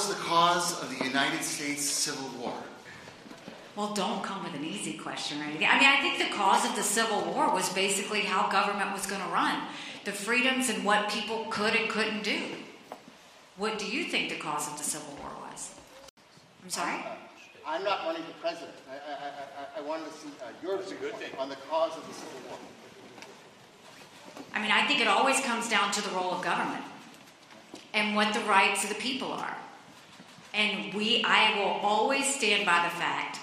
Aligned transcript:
was 0.00 0.16
the 0.16 0.22
cause 0.22 0.82
of 0.82 0.98
the 0.98 1.04
United 1.04 1.42
States 1.42 1.82
Civil 1.82 2.30
War? 2.40 2.54
Well, 3.76 3.92
don't 3.92 4.22
come 4.22 4.42
with 4.44 4.54
an 4.54 4.64
easy 4.64 4.94
question, 4.94 5.38
right? 5.40 5.50
I 5.50 5.58
mean, 5.58 5.64
I 5.68 6.00
think 6.00 6.16
the 6.16 6.34
cause 6.34 6.64
of 6.64 6.74
the 6.74 6.82
Civil 6.82 7.20
War 7.34 7.52
was 7.52 7.70
basically 7.74 8.20
how 8.20 8.50
government 8.50 8.94
was 8.94 9.04
going 9.06 9.20
to 9.20 9.28
run, 9.28 9.60
the 10.06 10.12
freedoms 10.12 10.70
and 10.70 10.86
what 10.86 11.10
people 11.10 11.44
could 11.50 11.74
and 11.74 11.90
couldn't 11.90 12.24
do. 12.24 12.40
What 13.58 13.78
do 13.78 13.86
you 13.86 14.04
think 14.04 14.30
the 14.30 14.38
cause 14.38 14.68
of 14.68 14.78
the 14.78 14.84
Civil 14.84 15.14
War 15.20 15.32
was? 15.50 15.74
I'm 16.64 16.70
sorry? 16.70 17.04
I'm 17.66 17.84
not 17.84 18.06
running 18.06 18.22
for 18.22 18.32
president. 18.40 18.72
I, 18.90 18.94
I, 18.94 19.80
I, 19.80 19.84
I 19.84 19.86
wanted 19.86 20.06
to 20.06 20.12
see 20.16 20.28
uh, 20.42 20.46
your 20.62 20.78
viewpoint 20.80 21.38
on 21.38 21.50
the 21.50 21.56
cause 21.68 21.94
of 21.94 22.08
the 22.08 22.14
Civil 22.14 22.40
War. 22.48 22.58
I 24.54 24.62
mean, 24.62 24.70
I 24.70 24.86
think 24.86 25.00
it 25.00 25.08
always 25.08 25.40
comes 25.40 25.68
down 25.68 25.92
to 25.92 26.00
the 26.00 26.08
role 26.10 26.32
of 26.32 26.42
government 26.42 26.84
and 27.92 28.16
what 28.16 28.32
the 28.32 28.40
rights 28.40 28.82
of 28.84 28.88
the 28.88 28.96
people 28.96 29.30
are. 29.32 29.58
And 30.54 30.92
we, 30.94 31.24
I 31.24 31.58
will 31.58 31.80
always 31.82 32.34
stand 32.34 32.66
by 32.66 32.82
the 32.84 32.96
fact 32.96 33.38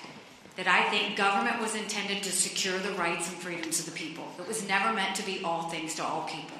that 0.58 0.68
I 0.68 0.90
think 0.90 1.16
government 1.16 1.62
was 1.62 1.76
intended 1.76 2.24
to 2.24 2.32
secure 2.32 2.78
the 2.80 2.92
rights 2.94 3.30
and 3.30 3.38
freedoms 3.38 3.80
of 3.80 3.86
the 3.86 3.92
people. 3.92 4.26
It 4.40 4.48
was 4.48 4.68
never 4.68 4.94
meant 4.94 5.16
to 5.18 5.26
be 5.26 5.42
all 5.44 5.70
things 5.70 5.96
to 5.96 6.04
all 6.04 6.24
people. 6.24 6.58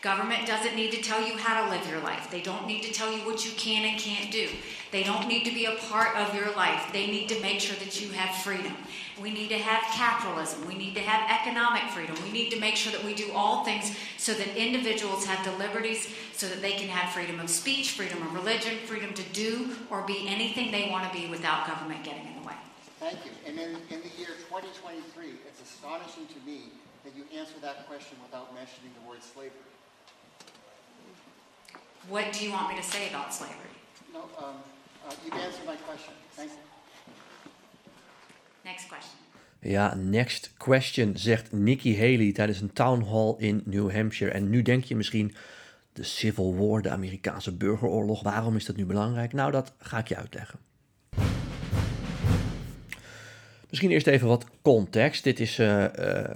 Government 0.00 0.46
doesn't 0.46 0.76
need 0.76 0.92
to 0.92 1.02
tell 1.02 1.20
you 1.26 1.36
how 1.36 1.64
to 1.64 1.70
live 1.70 1.84
your 1.88 1.98
life. 2.00 2.30
They 2.30 2.40
don't 2.40 2.68
need 2.68 2.84
to 2.84 2.92
tell 2.92 3.10
you 3.10 3.26
what 3.26 3.44
you 3.44 3.50
can 3.56 3.84
and 3.84 3.98
can't 3.98 4.30
do. 4.30 4.48
They 4.92 5.02
don't 5.02 5.26
need 5.26 5.44
to 5.44 5.52
be 5.52 5.64
a 5.64 5.74
part 5.90 6.16
of 6.16 6.32
your 6.36 6.54
life. 6.54 6.90
They 6.92 7.08
need 7.08 7.28
to 7.30 7.40
make 7.40 7.58
sure 7.58 7.76
that 7.76 8.00
you 8.00 8.10
have 8.10 8.42
freedom. 8.44 8.72
We 9.20 9.32
need 9.32 9.48
to 9.48 9.58
have 9.58 9.82
capitalism. 9.92 10.68
We 10.68 10.76
need 10.76 10.94
to 10.94 11.00
have 11.00 11.28
economic 11.28 11.82
freedom. 11.90 12.14
We 12.22 12.30
need 12.30 12.50
to 12.50 12.60
make 12.60 12.76
sure 12.76 12.92
that 12.92 13.04
we 13.04 13.12
do 13.12 13.32
all 13.34 13.64
things 13.64 13.96
so 14.18 14.34
that 14.34 14.56
individuals 14.56 15.26
have 15.26 15.44
the 15.44 15.58
liberties 15.58 16.14
so 16.32 16.46
that 16.46 16.62
they 16.62 16.72
can 16.72 16.88
have 16.88 17.12
freedom 17.12 17.40
of 17.40 17.50
speech, 17.50 17.90
freedom 17.90 18.22
of 18.22 18.32
religion, 18.34 18.78
freedom 18.86 19.12
to 19.14 19.22
do 19.32 19.74
or 19.90 20.02
be 20.02 20.28
anything 20.28 20.70
they 20.70 20.88
want 20.90 21.12
to 21.12 21.18
be 21.18 21.26
without 21.28 21.66
government 21.66 22.04
getting 22.04 22.28
in 22.28 22.40
the 22.40 22.46
way. 22.46 22.54
Thank 23.00 23.24
you. 23.24 23.32
And 23.46 23.58
in, 23.58 23.70
in 23.90 24.00
the 24.00 24.12
year 24.16 24.38
2023, 24.46 25.26
it's 25.48 25.60
astonishing 25.60 26.28
to 26.28 26.46
me 26.46 26.70
that 27.02 27.16
you 27.16 27.24
answer 27.36 27.58
that 27.62 27.88
question 27.88 28.16
without 28.22 28.54
mentioning 28.54 28.92
the 29.02 29.08
word 29.08 29.22
slavery. 29.22 29.58
What 32.08 32.32
do 32.32 32.44
you 32.44 32.52
want 32.52 32.68
me 32.68 32.76
to 32.76 32.82
say 32.82 33.08
about 33.08 33.34
slavery? 33.34 33.74
No, 34.12 34.20
um, 34.20 34.56
uh, 35.06 35.12
you've 35.24 35.34
answered 35.34 35.66
my 35.66 35.76
question. 35.86 36.14
Thank 36.36 36.50
you. 36.50 36.58
Next 38.64 38.88
question. 38.88 39.18
Ja, 39.60 39.94
next 39.94 40.52
question, 40.56 41.16
zegt 41.16 41.52
Nikki 41.52 41.98
Haley 41.98 42.32
tijdens 42.32 42.60
een 42.60 42.72
town 42.72 43.02
hall 43.02 43.34
in 43.38 43.62
New 43.64 43.92
Hampshire. 43.92 44.30
En 44.30 44.50
nu 44.50 44.62
denk 44.62 44.84
je 44.84 44.96
misschien, 44.96 45.34
de 45.92 46.02
Civil 46.02 46.56
War, 46.56 46.82
de 46.82 46.90
Amerikaanse 46.90 47.56
burgeroorlog, 47.56 48.22
waarom 48.22 48.56
is 48.56 48.64
dat 48.64 48.76
nu 48.76 48.86
belangrijk? 48.86 49.32
Nou, 49.32 49.50
dat 49.50 49.72
ga 49.78 49.98
ik 49.98 50.08
je 50.08 50.16
uitleggen. 50.16 50.58
Misschien 53.78 53.96
eerst 53.96 54.16
even 54.16 54.28
wat 54.28 54.46
context. 54.62 55.24
Dit 55.24 55.40
is 55.40 55.58
uh, 55.58 55.68
uh, 55.68 55.88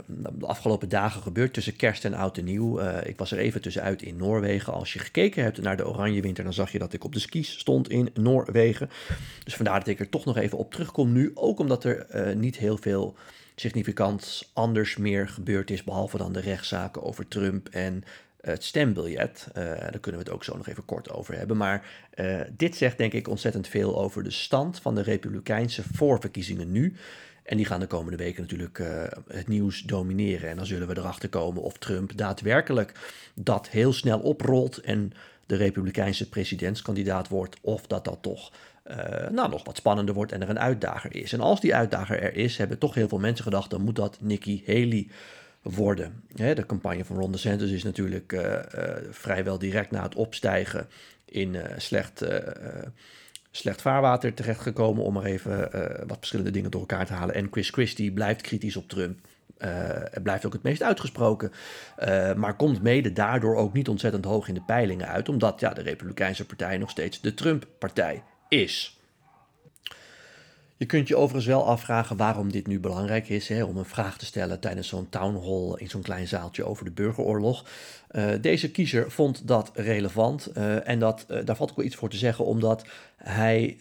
de 0.06 0.30
afgelopen 0.40 0.88
dagen 0.88 1.22
gebeurd 1.22 1.52
tussen 1.52 1.76
kerst 1.76 2.04
en 2.04 2.14
oud 2.14 2.38
en 2.38 2.44
nieuw. 2.44 2.80
Uh, 2.80 2.96
ik 3.04 3.18
was 3.18 3.32
er 3.32 3.38
even 3.38 3.60
tussenuit 3.60 4.02
in 4.02 4.16
Noorwegen. 4.16 4.72
Als 4.72 4.92
je 4.92 4.98
gekeken 4.98 5.42
hebt 5.42 5.62
naar 5.62 5.76
de 5.76 5.88
Oranje 5.88 6.20
Winter, 6.20 6.44
dan 6.44 6.52
zag 6.52 6.72
je 6.72 6.78
dat 6.78 6.92
ik 6.92 7.04
op 7.04 7.12
de 7.12 7.18
skis 7.18 7.58
stond 7.58 7.88
in 7.90 8.10
Noorwegen. 8.14 8.90
Dus 9.44 9.56
vandaar 9.56 9.78
dat 9.78 9.88
ik 9.88 10.00
er 10.00 10.08
toch 10.08 10.24
nog 10.24 10.36
even 10.36 10.58
op 10.58 10.72
terugkom 10.72 11.12
nu. 11.12 11.30
Ook 11.34 11.58
omdat 11.58 11.84
er 11.84 12.06
niet 12.36 12.56
heel 12.56 12.76
veel 12.76 13.17
significant 13.55 14.50
anders 14.52 14.96
meer 14.96 15.28
gebeurd 15.28 15.70
is, 15.70 15.84
behalve 15.84 16.18
dan 16.18 16.33
de 16.33 16.40
rechtszaken 16.40 17.02
over 17.02 17.28
Trump 17.28 17.68
en 17.68 18.05
het 18.40 18.64
stembiljet. 18.64 19.48
Daar 19.55 19.98
kunnen 20.00 20.20
we 20.20 20.27
het 20.27 20.30
ook 20.30 20.44
zo 20.44 20.56
nog 20.56 20.68
even 20.68 20.84
kort 20.84 21.11
over 21.11 21.36
hebben. 21.36 21.56
Maar 21.56 21.86
dit 22.56 22.77
zegt 22.77 22.98
denk 22.98 23.12
ik 23.12 23.28
ontzettend 23.28 23.68
veel 23.68 23.98
over 23.98 24.22
de 24.22 24.30
stand 24.30 24.80
van 24.80 24.94
de 24.94 25.02
Republikeinse 25.02 25.83
voorverkiezingen 25.92 26.72
nu. 26.72 26.94
En 27.42 27.57
die 27.57 27.67
gaan 27.67 27.80
de 27.80 27.86
komende 27.86 28.17
weken 28.17 28.42
natuurlijk 28.42 28.79
uh, 28.79 29.05
het 29.29 29.48
nieuws 29.48 29.83
domineren. 29.83 30.48
En 30.48 30.57
dan 30.57 30.67
zullen 30.67 30.89
we 30.89 30.98
erachter 30.98 31.29
komen 31.29 31.63
of 31.63 31.79
Trump 31.79 32.17
daadwerkelijk 32.17 32.92
dat 33.35 33.69
heel 33.69 33.92
snel 33.92 34.20
oprolt 34.20 34.79
en 34.79 35.13
de 35.47 35.57
Republikeinse 35.57 36.29
presidentskandidaat 36.29 37.29
wordt. 37.29 37.57
Of 37.61 37.86
dat 37.86 38.05
dat 38.05 38.19
toch 38.20 38.53
nou, 39.30 39.51
nog 39.51 39.64
wat 39.64 39.77
spannender 39.77 40.14
wordt 40.14 40.33
en 40.33 40.42
er 40.42 40.48
een 40.48 40.58
uitdager 40.58 41.17
is. 41.17 41.33
En 41.33 41.41
als 41.41 41.61
die 41.61 41.75
uitdager 41.75 42.23
er 42.23 42.35
is, 42.36 42.57
hebben 42.57 42.79
toch 42.79 42.95
heel 42.95 43.08
veel 43.08 43.19
mensen 43.19 43.45
gedacht, 43.45 43.70
dan 43.70 43.83
moet 43.83 43.97
dat 43.97 44.19
Nikki 44.20 44.63
Haley 44.67 45.09
worden. 45.63 46.23
de 46.35 46.67
campagne 46.67 47.05
van 47.05 47.17
Ron 47.17 47.33
DeSantis 47.33 47.70
is 47.70 47.83
natuurlijk 47.83 48.33
uh, 48.33 48.59
vrijwel 49.11 49.59
direct 49.59 49.91
na 49.91 50.03
het 50.03 50.14
opstijgen 50.14 50.86
in 51.24 51.57
slecht, 51.77 52.24
slecht 53.55 53.83
vaarwater 53.83 54.35
terechtgekomen, 54.35 55.05
om 55.05 55.17
er 55.17 55.24
even 55.24 55.58
wat 56.07 56.17
verschillende 56.18 56.51
dingen 56.51 56.70
door 56.70 56.80
elkaar 56.80 57.07
te 57.07 57.13
halen. 57.13 57.35
En 57.35 57.48
Chris 57.51 57.70
Christie 57.70 58.13
blijft 58.13 58.40
kritisch 58.40 58.77
op 58.77 58.89
Trump. 58.89 59.18
Het 60.11 60.23
blijft 60.23 60.46
ook 60.46 60.52
het 60.52 60.63
meest 60.63 60.83
uitgesproken, 60.83 61.52
maar 62.36 62.57
komt 62.57 62.83
mede 62.83 63.12
daardoor 63.12 63.57
ook 63.57 63.73
niet 63.73 63.89
ontzettend 63.89 64.24
hoog 64.24 64.48
in 64.48 64.55
de 64.55 64.62
peilingen 64.62 65.08
uit, 65.08 65.29
omdat 65.29 65.61
ja, 65.61 65.73
de 65.73 65.83
Republikeinse 65.83 66.46
Partij 66.46 66.79
nog 66.79 66.91
steeds 66.91 67.20
de 67.20 67.35
Trump-partij 67.35 68.23
is. 68.48 69.01
Je 70.82 70.88
kunt 70.88 71.08
je 71.08 71.16
overigens 71.16 71.46
wel 71.46 71.66
afvragen 71.66 72.16
waarom 72.16 72.52
dit 72.52 72.66
nu 72.66 72.80
belangrijk 72.80 73.28
is, 73.28 73.48
hè, 73.48 73.64
om 73.64 73.76
een 73.76 73.84
vraag 73.84 74.18
te 74.18 74.24
stellen 74.24 74.60
tijdens 74.60 74.88
zo'n 74.88 75.08
town 75.08 75.34
hall 75.44 75.74
in 75.76 75.88
zo'n 75.88 76.02
klein 76.02 76.28
zaaltje 76.28 76.64
over 76.64 76.84
de 76.84 76.90
burgeroorlog. 76.90 77.64
Uh, 78.10 78.30
deze 78.40 78.70
kiezer 78.70 79.10
vond 79.10 79.48
dat 79.48 79.70
relevant 79.74 80.50
uh, 80.56 80.88
en 80.88 80.98
dat, 80.98 81.26
uh, 81.30 81.38
daar 81.44 81.56
valt 81.56 81.70
ook 81.70 81.76
wel 81.76 81.86
iets 81.86 81.96
voor 81.96 82.10
te 82.10 82.16
zeggen, 82.16 82.44
omdat 82.44 82.86
hij 83.16 83.76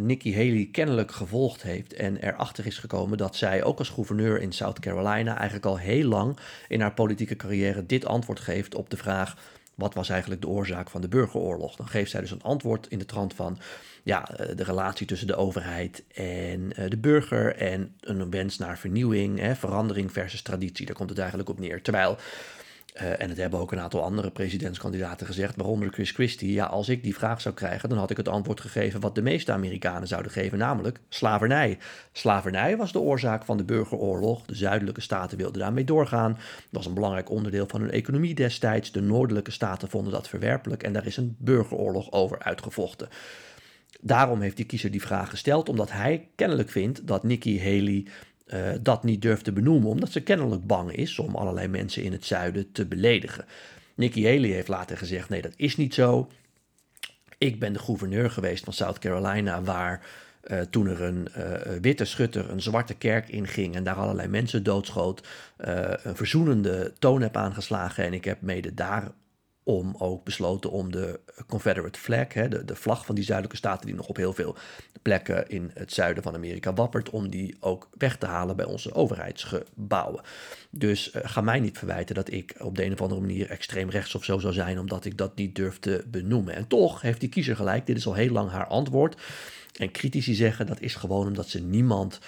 Nikki 0.00 0.34
Haley 0.36 0.68
kennelijk 0.72 1.12
gevolgd 1.12 1.62
heeft 1.62 1.92
en 1.92 2.16
erachter 2.16 2.66
is 2.66 2.78
gekomen 2.78 3.18
dat 3.18 3.36
zij 3.36 3.64
ook 3.64 3.78
als 3.78 3.88
gouverneur 3.88 4.40
in 4.40 4.52
South 4.52 4.80
Carolina 4.80 5.36
eigenlijk 5.36 5.66
al 5.66 5.78
heel 5.78 6.08
lang 6.08 6.36
in 6.68 6.80
haar 6.80 6.94
politieke 6.94 7.36
carrière 7.36 7.86
dit 7.86 8.06
antwoord 8.06 8.40
geeft 8.40 8.74
op 8.74 8.90
de 8.90 8.96
vraag 8.96 9.36
wat 9.74 9.94
was 9.94 10.08
eigenlijk 10.08 10.40
de 10.40 10.48
oorzaak 10.48 10.90
van 10.90 11.00
de 11.00 11.08
burgeroorlog? 11.08 11.76
Dan 11.76 11.88
geeft 11.88 12.10
zij 12.10 12.20
dus 12.20 12.30
een 12.30 12.42
antwoord 12.42 12.86
in 12.88 12.98
de 12.98 13.04
trant 13.04 13.34
van 13.34 13.58
ja, 14.04 14.28
eh, 14.28 14.56
de 14.56 14.64
relatie 14.64 15.06
tussen 15.06 15.26
de 15.26 15.36
overheid 15.36 16.04
en 16.14 16.72
eh, 16.76 16.90
de 16.90 16.96
burger 16.96 17.56
en 17.56 17.94
een 18.00 18.30
wens 18.30 18.58
naar 18.58 18.78
vernieuwing, 18.78 19.38
hè, 19.38 19.54
verandering 19.54 20.12
versus 20.12 20.42
traditie. 20.42 20.86
Daar 20.86 20.94
komt 20.94 21.10
het 21.10 21.18
eigenlijk 21.18 21.48
op 21.48 21.58
neer. 21.58 21.82
Terwijl 21.82 22.18
uh, 23.02 23.20
en 23.20 23.28
het 23.28 23.38
hebben 23.38 23.60
ook 23.60 23.72
een 23.72 23.80
aantal 23.80 24.02
andere 24.02 24.30
presidentskandidaten 24.30 25.26
gezegd, 25.26 25.56
waaronder 25.56 25.92
Chris 25.92 26.10
Christie. 26.10 26.52
Ja, 26.52 26.64
als 26.64 26.88
ik 26.88 27.02
die 27.02 27.14
vraag 27.14 27.40
zou 27.40 27.54
krijgen, 27.54 27.88
dan 27.88 27.98
had 27.98 28.10
ik 28.10 28.16
het 28.16 28.28
antwoord 28.28 28.60
gegeven 28.60 29.00
wat 29.00 29.14
de 29.14 29.22
meeste 29.22 29.52
Amerikanen 29.52 30.08
zouden 30.08 30.32
geven, 30.32 30.58
namelijk 30.58 31.00
slavernij. 31.08 31.78
Slavernij 32.12 32.76
was 32.76 32.92
de 32.92 32.98
oorzaak 32.98 33.44
van 33.44 33.56
de 33.56 33.64
burgeroorlog. 33.64 34.46
De 34.46 34.54
zuidelijke 34.54 35.00
staten 35.00 35.38
wilden 35.38 35.60
daarmee 35.60 35.84
doorgaan. 35.84 36.32
Dat 36.32 36.42
was 36.70 36.86
een 36.86 36.94
belangrijk 36.94 37.30
onderdeel 37.30 37.66
van 37.68 37.80
hun 37.80 37.90
economie 37.90 38.34
destijds. 38.34 38.92
De 38.92 39.02
noordelijke 39.02 39.50
staten 39.50 39.88
vonden 39.88 40.12
dat 40.12 40.28
verwerpelijk 40.28 40.82
en 40.82 40.92
daar 40.92 41.06
is 41.06 41.16
een 41.16 41.36
burgeroorlog 41.38 42.12
over 42.12 42.38
uitgevochten. 42.38 43.08
Daarom 44.06 44.40
heeft 44.40 44.56
die 44.56 44.66
kiezer 44.66 44.90
die 44.90 45.02
vraag 45.02 45.30
gesteld, 45.30 45.68
omdat 45.68 45.92
hij 45.92 46.28
kennelijk 46.34 46.70
vindt 46.70 47.06
dat 47.06 47.22
Nikki 47.22 47.58
Haley 47.58 48.06
uh, 48.46 48.78
dat 48.82 49.04
niet 49.04 49.22
durft 49.22 49.44
te 49.44 49.52
benoemen, 49.52 49.90
omdat 49.90 50.12
ze 50.12 50.20
kennelijk 50.20 50.66
bang 50.66 50.92
is 50.92 51.18
om 51.18 51.34
allerlei 51.34 51.68
mensen 51.68 52.02
in 52.02 52.12
het 52.12 52.24
zuiden 52.24 52.72
te 52.72 52.86
beledigen. 52.86 53.44
Nikki 53.94 54.24
Haley 54.24 54.50
heeft 54.50 54.68
later 54.68 54.96
gezegd: 54.96 55.28
nee, 55.28 55.42
dat 55.42 55.52
is 55.56 55.76
niet 55.76 55.94
zo. 55.94 56.30
Ik 57.38 57.58
ben 57.58 57.72
de 57.72 57.78
gouverneur 57.78 58.30
geweest 58.30 58.64
van 58.64 58.72
South 58.72 58.98
Carolina, 58.98 59.62
waar 59.62 60.06
uh, 60.44 60.60
toen 60.60 60.86
er 60.86 61.02
een 61.02 61.28
uh, 61.38 61.44
witte 61.80 62.04
schutter 62.04 62.50
een 62.50 62.62
zwarte 62.62 62.94
kerk 62.94 63.28
inging 63.28 63.74
en 63.74 63.84
daar 63.84 63.96
allerlei 63.96 64.28
mensen 64.28 64.62
doodschoot, 64.62 65.26
een 65.56 66.16
verzoenende 66.16 66.92
toon 66.98 67.22
heb 67.22 67.36
aangeslagen. 67.36 68.04
En 68.04 68.12
ik 68.12 68.24
heb 68.24 68.40
mede 68.40 68.74
daar 68.74 69.12
om 69.64 69.94
ook 69.98 70.24
besloten 70.24 70.70
om 70.70 70.92
de 70.92 71.20
Confederate 71.46 71.98
flag, 71.98 72.32
hè, 72.32 72.48
de, 72.48 72.64
de 72.64 72.76
vlag 72.76 73.06
van 73.06 73.14
die 73.14 73.24
zuidelijke 73.24 73.58
staten 73.58 73.86
die 73.86 73.94
nog 73.94 74.06
op 74.06 74.16
heel 74.16 74.32
veel 74.32 74.56
plekken 75.02 75.48
in 75.48 75.70
het 75.74 75.92
zuiden 75.92 76.22
van 76.22 76.34
Amerika 76.34 76.74
wappert, 76.74 77.10
om 77.10 77.30
die 77.30 77.56
ook 77.60 77.88
weg 77.98 78.16
te 78.16 78.26
halen 78.26 78.56
bij 78.56 78.64
onze 78.64 78.94
overheidsgebouwen. 78.94 80.22
Dus 80.70 81.12
uh, 81.12 81.22
ga 81.24 81.40
mij 81.40 81.60
niet 81.60 81.78
verwijten 81.78 82.14
dat 82.14 82.32
ik 82.32 82.54
op 82.58 82.76
de 82.76 82.84
een 82.84 82.92
of 82.92 83.00
andere 83.00 83.20
manier 83.20 83.50
extreem 83.50 83.90
rechts 83.90 84.14
of 84.14 84.24
zo 84.24 84.38
zou 84.38 84.52
zijn, 84.52 84.78
omdat 84.78 85.04
ik 85.04 85.18
dat 85.18 85.36
niet 85.36 85.54
durf 85.54 85.78
te 85.78 86.04
benoemen. 86.06 86.54
En 86.54 86.66
toch 86.66 87.00
heeft 87.00 87.20
die 87.20 87.28
kiezer 87.28 87.56
gelijk, 87.56 87.86
dit 87.86 87.96
is 87.96 88.06
al 88.06 88.14
heel 88.14 88.30
lang 88.30 88.50
haar 88.50 88.66
antwoord. 88.66 89.16
En 89.74 89.90
critici 89.90 90.34
zeggen 90.34 90.66
dat 90.66 90.80
is 90.80 90.94
gewoon 90.94 91.26
omdat 91.26 91.48
ze 91.48 91.60
niemand 91.60 92.18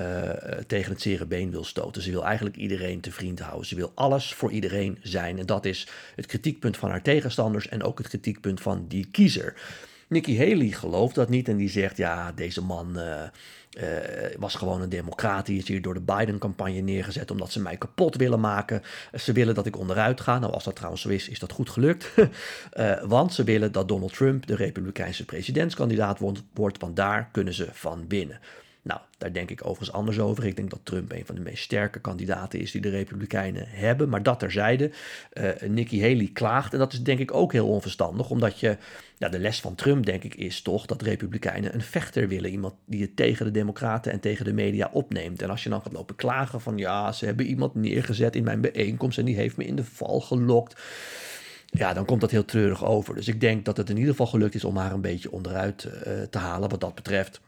uh, 0.00 0.30
tegen 0.66 0.92
het 0.92 1.02
zere 1.02 1.26
been 1.26 1.50
wil 1.50 1.64
stoten. 1.64 2.02
Ze 2.02 2.10
wil 2.10 2.24
eigenlijk 2.24 2.56
iedereen 2.56 3.00
te 3.00 3.12
vriend 3.12 3.40
houden. 3.40 3.66
Ze 3.66 3.74
wil 3.74 3.92
alles 3.94 4.34
voor 4.34 4.50
iedereen 4.50 4.98
zijn. 5.02 5.38
En 5.38 5.46
dat 5.46 5.64
is 5.64 5.88
het 6.16 6.26
kritiekpunt 6.26 6.76
van 6.76 6.90
haar 6.90 7.02
tegenstanders 7.02 7.68
en 7.68 7.82
ook 7.82 7.98
het 7.98 8.08
kritiekpunt 8.08 8.60
van 8.60 8.84
die 8.88 9.08
kiezer. 9.10 9.54
Nikki 10.08 10.38
Haley 10.38 10.68
gelooft 10.68 11.14
dat 11.14 11.28
niet 11.28 11.48
en 11.48 11.56
die 11.56 11.68
zegt, 11.68 11.96
ja, 11.96 12.32
deze 12.32 12.62
man 12.62 12.98
uh, 12.98 13.22
uh, 13.78 13.88
was 14.38 14.54
gewoon 14.54 14.80
een 14.80 14.88
democraat. 14.88 15.46
Die 15.46 15.58
is 15.58 15.68
hier 15.68 15.82
door 15.82 15.94
de 15.94 16.00
Biden-campagne 16.00 16.80
neergezet 16.80 17.30
omdat 17.30 17.52
ze 17.52 17.60
mij 17.60 17.76
kapot 17.76 18.16
willen 18.16 18.40
maken. 18.40 18.82
Ze 19.14 19.32
willen 19.32 19.54
dat 19.54 19.66
ik 19.66 19.78
onderuit 19.78 20.20
ga. 20.20 20.38
Nou, 20.38 20.52
als 20.52 20.64
dat 20.64 20.76
trouwens 20.76 21.02
zo 21.02 21.08
is, 21.08 21.28
is 21.28 21.38
dat 21.38 21.52
goed 21.52 21.70
gelukt. 21.70 22.10
want 23.06 23.34
ze 23.34 23.44
willen 23.44 23.72
dat 23.72 23.88
Donald 23.88 24.12
Trump 24.12 24.46
de 24.46 24.56
Republikeinse 24.56 25.24
presidentskandidaat 25.24 26.18
wordt, 26.54 26.80
want 26.80 26.96
daar 26.96 27.28
kunnen 27.32 27.54
ze 27.54 27.68
van 27.72 28.04
winnen. 28.08 28.40
Nou, 28.84 29.00
daar 29.18 29.32
denk 29.32 29.50
ik 29.50 29.60
overigens 29.60 29.92
anders 29.92 30.18
over. 30.18 30.46
Ik 30.46 30.56
denk 30.56 30.70
dat 30.70 30.80
Trump 30.82 31.12
een 31.12 31.26
van 31.26 31.34
de 31.34 31.40
meest 31.40 31.62
sterke 31.62 32.00
kandidaten 32.00 32.60
is 32.60 32.70
die 32.70 32.80
de 32.80 32.88
Republikeinen 32.88 33.66
hebben. 33.68 34.08
Maar 34.08 34.22
dat 34.22 34.38
terzijde, 34.38 34.90
uh, 35.32 35.50
Nikki 35.68 36.00
Haley 36.00 36.30
klaagt. 36.32 36.72
En 36.72 36.78
dat 36.78 36.92
is 36.92 37.02
denk 37.02 37.18
ik 37.18 37.34
ook 37.34 37.52
heel 37.52 37.68
onverstandig, 37.68 38.30
omdat 38.30 38.60
je, 38.60 38.76
ja, 39.18 39.28
de 39.28 39.38
les 39.38 39.60
van 39.60 39.74
Trump 39.74 40.06
denk 40.06 40.24
ik 40.24 40.34
is 40.34 40.62
toch 40.62 40.86
dat 40.86 41.02
Republikeinen 41.02 41.74
een 41.74 41.82
vechter 41.82 42.28
willen. 42.28 42.50
Iemand 42.50 42.74
die 42.84 43.02
het 43.02 43.16
tegen 43.16 43.44
de 43.44 43.50
Democraten 43.50 44.12
en 44.12 44.20
tegen 44.20 44.44
de 44.44 44.52
media 44.52 44.90
opneemt. 44.92 45.42
En 45.42 45.50
als 45.50 45.62
je 45.62 45.68
dan 45.68 45.82
gaat 45.82 45.92
lopen 45.92 46.16
klagen 46.16 46.60
van 46.60 46.78
ja, 46.78 47.12
ze 47.12 47.24
hebben 47.24 47.46
iemand 47.46 47.74
neergezet 47.74 48.36
in 48.36 48.44
mijn 48.44 48.60
bijeenkomst 48.60 49.18
en 49.18 49.24
die 49.24 49.36
heeft 49.36 49.56
me 49.56 49.64
in 49.64 49.76
de 49.76 49.84
val 49.84 50.20
gelokt 50.20 50.82
ja, 51.66 51.92
dan 51.92 52.04
komt 52.04 52.20
dat 52.20 52.30
heel 52.30 52.44
treurig 52.44 52.84
over. 52.84 53.14
Dus 53.14 53.28
ik 53.28 53.40
denk 53.40 53.64
dat 53.64 53.76
het 53.76 53.90
in 53.90 53.96
ieder 53.96 54.10
geval 54.10 54.26
gelukt 54.26 54.54
is 54.54 54.64
om 54.64 54.76
haar 54.76 54.92
een 54.92 55.00
beetje 55.00 55.32
onderuit 55.32 55.84
uh, 55.84 56.22
te 56.30 56.38
halen 56.38 56.68
wat 56.68 56.80
dat 56.80 56.94
betreft 56.94 57.40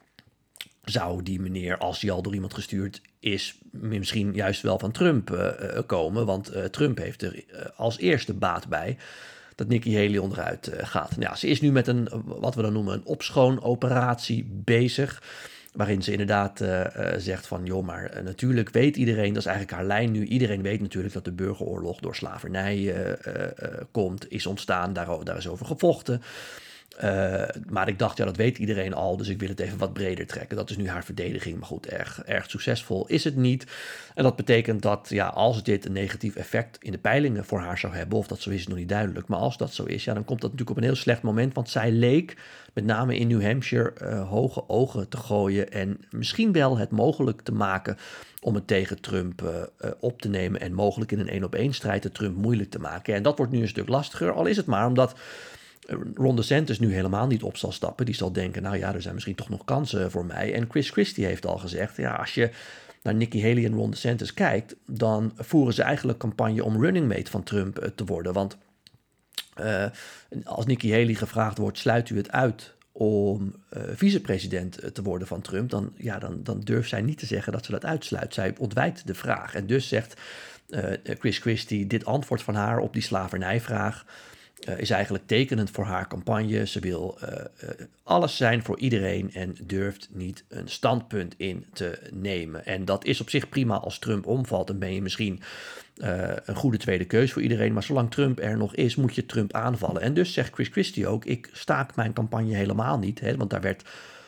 zou 0.91 1.23
die 1.23 1.41
meneer, 1.41 1.79
als 1.79 2.01
hij 2.01 2.11
al 2.11 2.23
door 2.23 2.35
iemand 2.35 2.55
gestuurd 2.55 3.01
is, 3.21 3.59
misschien 3.71 4.35
juist 4.35 4.63
wel 4.63 4.79
van 4.79 4.93
Trump 4.93 5.31
uh, 5.31 5.49
komen. 5.87 6.27
Want 6.27 6.57
uh, 6.57 6.65
Trump 6.65 6.99
heeft 6.99 7.23
er 7.23 7.45
als 7.77 7.99
eerste 7.99 8.35
baat 8.35 8.69
bij 8.69 8.97
dat 9.55 9.69
Nikki 9.69 9.97
Haley 9.97 10.19
onderuit 10.19 10.71
gaat. 10.75 11.17
Nou, 11.17 11.37
ze 11.37 11.47
is 11.47 11.61
nu 11.61 11.73
met 11.73 11.87
een, 11.87 12.09
wat 12.25 12.55
we 12.55 12.63
dan 12.63 12.73
noemen, 12.73 12.95
een 12.95 13.05
opschoonoperatie 13.05 14.47
bezig. 14.51 15.23
Waarin 15.73 16.03
ze 16.03 16.11
inderdaad 16.11 16.65
zegt 17.17 17.47
van, 17.47 17.65
joh, 17.65 17.85
maar 17.85 18.21
natuurlijk 18.25 18.71
weet 18.71 18.97
iedereen, 18.97 19.29
dat 19.29 19.43
is 19.43 19.49
eigenlijk 19.49 19.77
haar 19.77 19.87
lijn 19.87 20.11
nu. 20.11 20.25
Iedereen 20.25 20.63
weet 20.63 20.81
natuurlijk 20.81 21.15
dat 21.15 21.25
de 21.25 21.33
burgeroorlog 21.33 22.01
door 22.01 22.17
slavernij 22.17 22.95
komt, 23.91 24.31
is 24.31 24.47
ontstaan. 24.47 24.93
Daar, 24.93 25.25
daar 25.25 25.37
is 25.37 25.49
over 25.49 25.67
gevochten. 25.67 26.23
Uh, 27.05 27.43
maar 27.69 27.89
ik 27.89 27.99
dacht, 27.99 28.17
ja, 28.17 28.25
dat 28.25 28.37
weet 28.37 28.59
iedereen 28.59 28.95
al, 28.95 29.17
dus 29.17 29.29
ik 29.29 29.41
wil 29.41 29.49
het 29.49 29.61
even 29.61 29.79
wat 29.79 29.93
breder 29.93 30.27
trekken. 30.27 30.57
Dat 30.57 30.71
is 30.71 30.77
nu 30.77 30.89
haar 30.89 31.05
verdediging, 31.05 31.59
maar 31.59 31.69
goed, 31.69 31.87
erg, 31.87 32.23
erg 32.25 32.51
succesvol 32.51 33.07
is 33.07 33.25
het 33.25 33.37
niet. 33.37 33.67
En 34.15 34.23
dat 34.23 34.37
betekent 34.37 34.83
dat, 34.83 35.07
ja, 35.09 35.27
als 35.27 35.63
dit 35.63 35.85
een 35.85 35.93
negatief 35.93 36.37
effect 36.37 36.79
in 36.81 36.93
de 36.93 36.99
peilingen 36.99 37.45
voor 37.45 37.61
haar 37.61 37.79
zou 37.79 37.95
hebben, 37.95 38.19
of 38.19 38.27
dat 38.27 38.41
zo 38.41 38.51
is, 38.51 38.57
is 38.57 38.67
nog 38.67 38.79
niet 38.79 38.89
duidelijk. 38.89 39.29
Maar 39.29 39.39
als 39.39 39.57
dat 39.57 39.75
zo 39.75 39.85
is, 39.85 40.05
ja, 40.05 40.15
dan 40.15 40.25
komt 40.25 40.41
dat 40.41 40.51
natuurlijk 40.51 40.77
op 40.77 40.83
een 40.83 40.89
heel 40.89 41.01
slecht 41.01 41.23
moment, 41.23 41.55
want 41.55 41.71
zij 41.71 41.91
leek, 41.91 42.37
met 42.73 42.85
name 42.85 43.17
in 43.17 43.29
New 43.29 43.43
Hampshire, 43.43 43.93
uh, 44.03 44.29
hoge 44.29 44.69
ogen 44.69 45.09
te 45.09 45.17
gooien 45.17 45.73
en 45.73 46.01
misschien 46.11 46.53
wel 46.53 46.79
het 46.79 46.91
mogelijk 46.91 47.41
te 47.41 47.53
maken 47.53 47.97
om 48.41 48.55
het 48.55 48.67
tegen 48.67 49.01
Trump 49.01 49.43
uh, 49.43 49.91
op 50.01 50.21
te 50.21 50.29
nemen 50.29 50.61
en 50.61 50.73
mogelijk 50.73 51.13
in 51.13 51.19
een 51.19 51.29
één-op-één 51.29 51.75
strijd 51.75 52.03
de 52.03 52.13
Trump 52.13 52.37
moeilijk 52.37 52.71
te 52.71 52.79
maken. 52.79 53.15
En 53.15 53.23
dat 53.23 53.37
wordt 53.37 53.53
nu 53.53 53.61
een 53.61 53.69
stuk 53.69 53.89
lastiger, 53.89 54.33
al 54.33 54.47
is 54.47 54.57
het 54.57 54.67
maar 54.67 54.87
omdat 54.87 55.15
Ron 56.15 56.37
DeSantis 56.37 56.79
nu 56.79 56.93
helemaal 56.93 57.27
niet 57.27 57.43
op 57.43 57.57
zal 57.57 57.73
stappen. 57.73 58.07
Die 58.07 58.15
zal 58.15 58.33
denken, 58.33 58.63
nou 58.63 58.77
ja, 58.77 58.95
er 58.95 59.03
zijn 59.03 59.15
misschien 59.15 59.35
toch 59.35 59.49
nog 59.49 59.65
kansen 59.65 60.11
voor 60.11 60.25
mij. 60.25 60.55
En 60.55 60.71
Chris 60.71 60.91
Christie 60.91 61.25
heeft 61.25 61.47
al 61.47 61.59
gezegd, 61.59 61.97
ja, 61.97 62.15
als 62.15 62.35
je 62.35 62.51
naar 63.03 63.15
Nikki 63.15 63.43
Haley 63.43 63.65
en 63.65 63.75
Ron 63.75 63.91
DeSantis 63.91 64.35
kijkt, 64.35 64.77
dan 64.87 65.33
voeren 65.37 65.75
ze 65.75 65.83
eigenlijk 65.83 66.19
campagne 66.19 66.65
om 66.65 66.83
running 66.83 67.09
mate 67.09 67.31
van 67.31 67.43
Trump 67.43 67.91
te 67.95 68.05
worden. 68.05 68.33
Want 68.33 68.57
uh, 69.61 69.87
als 70.45 70.67
Nikki 70.67 70.91
Haley 70.93 71.15
gevraagd 71.15 71.59
wordt, 71.59 71.79
sluit 71.79 72.11
u 72.11 72.17
het 72.17 72.31
uit 72.31 72.75
om 72.93 73.55
uh, 73.77 73.83
vicepresident 73.95 74.95
te 74.95 75.03
worden 75.03 75.27
van 75.27 75.41
Trump, 75.41 75.71
dan, 75.71 75.93
ja, 75.97 76.19
dan, 76.19 76.43
dan 76.43 76.61
durft 76.61 76.89
zij 76.89 77.03
niet 77.03 77.19
te 77.19 77.27
zeggen 77.27 77.53
dat 77.53 77.65
ze 77.65 77.71
dat 77.71 77.85
uitsluit. 77.85 78.35
Zij 78.35 78.55
ontwijkt 78.59 79.07
de 79.07 79.15
vraag. 79.15 79.55
En 79.55 79.67
dus 79.67 79.89
zegt 79.89 80.21
Chris 81.03 81.39
Christie 81.39 81.87
dit 81.87 82.05
antwoord 82.05 82.43
van 82.43 82.55
haar 82.55 82.79
op 82.79 82.93
die 82.93 83.03
slavernijvraag 83.03 84.05
uh, 84.69 84.79
is 84.79 84.91
eigenlijk 84.91 85.27
tekenend 85.27 85.71
voor 85.71 85.85
haar 85.85 86.09
campagne. 86.09 86.67
Ze 86.67 86.81
wil 86.81 87.19
uh, 87.23 87.29
uh, 87.29 87.71
alles 88.03 88.37
zijn 88.37 88.63
voor 88.63 88.79
iedereen 88.79 89.35
en 89.35 89.57
durft 89.63 90.09
niet 90.13 90.45
een 90.49 90.69
standpunt 90.69 91.35
in 91.37 91.67
te 91.73 91.99
nemen. 92.13 92.67
En 92.67 92.85
dat 92.85 93.05
is 93.05 93.21
op 93.21 93.31
zich 93.31 93.49
prima 93.49 93.77
als 93.77 93.99
Trump 93.99 94.27
omvalt. 94.27 94.67
Dan 94.67 94.79
ben 94.79 94.95
je 94.95 95.03
misschien 95.03 95.43
een 96.45 96.55
goede 96.55 96.77
tweede 96.77 97.05
keus 97.05 97.33
voor 97.33 97.43
iedereen. 97.43 97.73
Maar 97.73 97.83
zolang 97.83 98.11
Trump 98.11 98.41
er 98.41 98.57
nog 98.57 98.75
is, 98.75 98.97
moet 98.97 99.15
je 99.15 99.27
Trump 99.27 99.53
aanvallen. 99.53 100.03
En 100.03 100.15
dus 100.15 100.33
zegt 100.33 100.55
Chris 100.55 100.69
Christie 100.69 101.07
ook: 101.07 101.25
ik 101.25 101.49
staak 101.53 101.97
mijn 101.97 102.13
campagne 102.13 102.55
helemaal 102.55 102.99
niet. 102.99 103.21
Hè, 103.21 103.37
want 103.37 103.51
daar 103.51 103.61
werd 103.61 103.83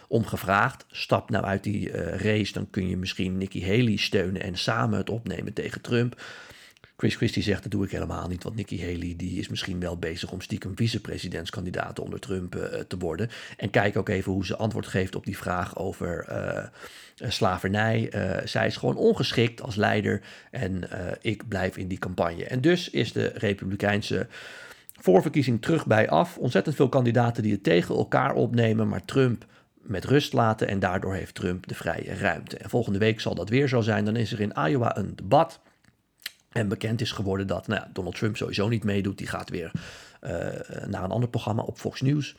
om 0.07 0.25
gevraagd. 0.25 0.85
Stap 0.91 1.31
nou 1.31 1.45
uit 1.45 1.63
die 1.63 1.91
race, 2.17 2.53
dan 2.53 2.71
kun 2.71 2.89
je 2.89 2.97
misschien 2.97 3.39
Nikki 3.39 3.67
Haley 3.67 3.97
steunen 3.97 4.43
en 4.43 4.57
samen 4.57 4.99
het 4.99 5.11
opnemen 5.11 5.53
tegen 5.53 5.81
Trump. 5.81 6.21
Chris 7.01 7.17
Christie 7.17 7.43
zegt 7.43 7.63
dat 7.63 7.73
doe 7.73 7.85
ik 7.85 7.91
helemaal 7.91 8.29
niet, 8.29 8.43
want 8.43 8.57
Nikki 8.57 8.81
Haley 8.81 9.15
die 9.17 9.39
is 9.39 9.49
misschien 9.49 9.81
wel 9.81 9.97
bezig 9.97 10.33
om 10.33 10.41
stiekem 10.41 10.77
vicepresidentskandidaat 10.77 11.99
onder 11.99 12.21
Trump 12.21 12.57
uh, 12.57 12.63
te 12.63 12.99
worden. 12.99 13.31
En 13.57 13.71
kijk 13.71 13.97
ook 13.97 14.09
even 14.09 14.33
hoe 14.33 14.47
ze 14.47 14.57
antwoord 14.57 14.87
geeft 14.87 15.15
op 15.15 15.25
die 15.25 15.37
vraag 15.37 15.77
over 15.77 16.27
uh, 16.31 17.29
slavernij. 17.31 18.13
Uh, 18.15 18.47
zij 18.47 18.67
is 18.67 18.77
gewoon 18.77 18.97
ongeschikt 18.97 19.63
als 19.63 19.75
leider 19.75 20.21
en 20.51 20.89
ik 21.21 21.49
blijf 21.49 21.77
in 21.77 21.89
die 21.89 21.99
campagne. 21.99 22.45
En 22.45 22.61
dus 22.61 22.91
is 22.91 23.13
de 23.13 23.33
Republikeinse 23.35 24.27
voorverkiezing 24.93 25.63
terug 25.63 25.87
bij 25.87 26.09
af. 26.09 26.39
Ontzettend 26.39 26.77
veel 26.77 26.89
kandidaten 26.89 27.43
die 27.43 27.53
het 27.53 27.63
tegen 27.63 27.95
elkaar 27.95 28.35
opnemen, 28.35 28.89
maar 28.89 29.05
Trump 29.05 29.47
met 29.75 30.05
rust 30.05 30.33
laten 30.33 30.69
en 30.69 30.79
daardoor 30.79 31.15
heeft 31.15 31.35
Trump 31.35 31.67
de 31.67 31.75
vrije 31.75 32.15
ruimte. 32.15 32.57
En 32.57 32.71
volgende 32.71 32.99
week 32.99 33.21
zal 33.21 33.35
dat 33.35 33.49
weer 33.49 33.69
zo 33.69 33.81
zijn. 33.81 34.05
Dan 34.05 34.17
is 34.17 34.33
er 34.33 34.41
in 34.41 34.53
Iowa 34.67 34.97
een 34.97 35.13
debat. 35.17 35.61
En 36.53 36.69
bekend 36.69 37.01
is 37.01 37.13
geworden 37.13 37.47
dat 37.47 37.67
nou 37.67 37.83
Donald 37.93 38.17
Trump 38.17 38.37
sowieso 38.37 38.69
niet 38.69 38.85
meedoet. 38.85 39.19
Die 39.19 39.27
gaat 39.27 39.51
weer 39.51 39.71
uh, 40.23 40.31
naar 40.87 41.05
een 41.05 41.11
ander 41.11 41.29
programma 41.29 41.63
op 41.63 41.79
Fox 41.79 42.01
News. 42.01 42.37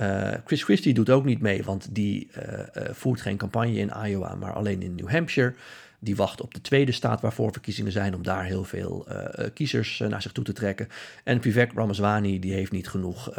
Uh, 0.00 0.32
Chris 0.44 0.62
Christie 0.62 0.94
doet 0.94 1.10
ook 1.10 1.24
niet 1.24 1.40
mee, 1.40 1.64
want 1.64 1.94
die 1.94 2.28
uh, 2.36 2.42
voert 2.90 3.20
geen 3.20 3.36
campagne 3.36 3.78
in 3.78 3.92
Iowa, 4.04 4.34
maar 4.34 4.52
alleen 4.52 4.82
in 4.82 4.94
New 4.94 5.10
Hampshire. 5.10 5.54
Die 5.98 6.16
wacht 6.16 6.40
op 6.40 6.54
de 6.54 6.60
tweede 6.60 6.92
staat 6.92 7.20
waarvoor 7.20 7.52
verkiezingen 7.52 7.92
zijn 7.92 8.14
om 8.14 8.22
daar 8.22 8.44
heel 8.44 8.64
veel 8.64 9.06
kiezers 9.54 10.02
naar 10.08 10.22
zich 10.22 10.32
toe 10.32 10.44
te 10.44 10.52
trekken. 10.52 10.88
En 11.24 11.42
Vivek 11.42 11.72
Ramaswamy 11.74 12.38
die 12.38 12.52
heeft 12.52 12.72
niet 12.72 12.88
genoeg 12.88 13.30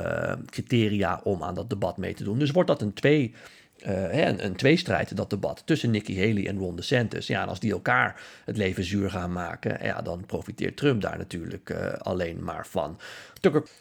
criteria 0.46 1.22
om 1.24 1.44
aan 1.44 1.56
dat 1.56 1.70
debat 1.70 1.98
mee 1.98 2.14
te 2.14 2.24
doen. 2.24 2.40
Dus 2.40 2.52
wordt 2.52 2.70
dat 2.70 2.82
een 2.82 2.94
twee 2.94 3.34
uh, 3.86 4.26
een, 4.26 4.46
een 4.46 4.56
tweestrijd, 4.56 5.18
dat 5.18 5.30
debat 5.30 5.62
tussen 5.66 5.92
Nikki 5.92 6.20
Haley 6.20 6.48
en 6.48 6.58
Ron 6.58 6.76
DeSantis. 6.76 7.28
Ja, 7.28 7.42
en 7.42 7.48
als 7.48 7.60
die 7.60 7.72
elkaar 7.72 8.22
het 8.46 8.58
leven 8.58 8.84
zuur 8.84 9.10
gaan 9.10 9.32
maken, 9.32 9.78
ja, 9.84 10.02
dan 10.02 10.26
profiteert 10.26 10.78
Trump 10.78 11.02
daar 11.02 11.18
natuurlijk 11.18 11.70
uh, 11.70 11.94
alleen 11.94 12.44
maar 12.44 12.68
van. 12.68 13.00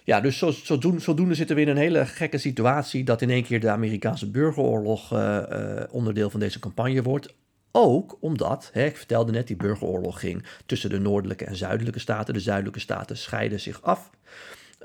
Ja, 0.05 0.21
dus 0.21 0.39
zo, 0.39 0.51
zodoende, 0.51 1.35
zitten 1.35 1.57
we 1.57 1.63
in 1.63 1.69
een 1.69 1.77
hele 1.77 2.07
gekke 2.07 2.39
situatie 2.39 3.05
dat 3.05 3.23
in 3.23 3.31
één 3.31 3.45
keer 3.45 3.61
de 3.61 3.71
Amerikaanse 3.71 4.31
burgeroorlog 4.31 5.13
uh, 5.13 5.83
onderdeel 5.91 6.31
van 6.31 6.41
deze 6.41 6.59
campagne 6.59 7.03
wordt. 7.03 7.35
Ook 7.71 8.17
omdat, 8.21 8.71
hè, 8.73 8.85
ik 8.85 8.97
vertelde 8.97 9.33
net, 9.33 9.47
die 9.47 9.57
burgeroorlog 9.57 10.21
ging 10.21 10.45
tussen 10.67 10.91
de 10.91 10.99
noordelijke 10.99 11.45
en 11.45 11.57
zuidelijke 11.57 11.99
staten. 11.99 12.35
De 12.35 12.41
zuidelijke 12.41 12.81
staten 12.81 13.17
scheiden 13.17 13.61
zich 13.61 13.83
af. 13.83 14.11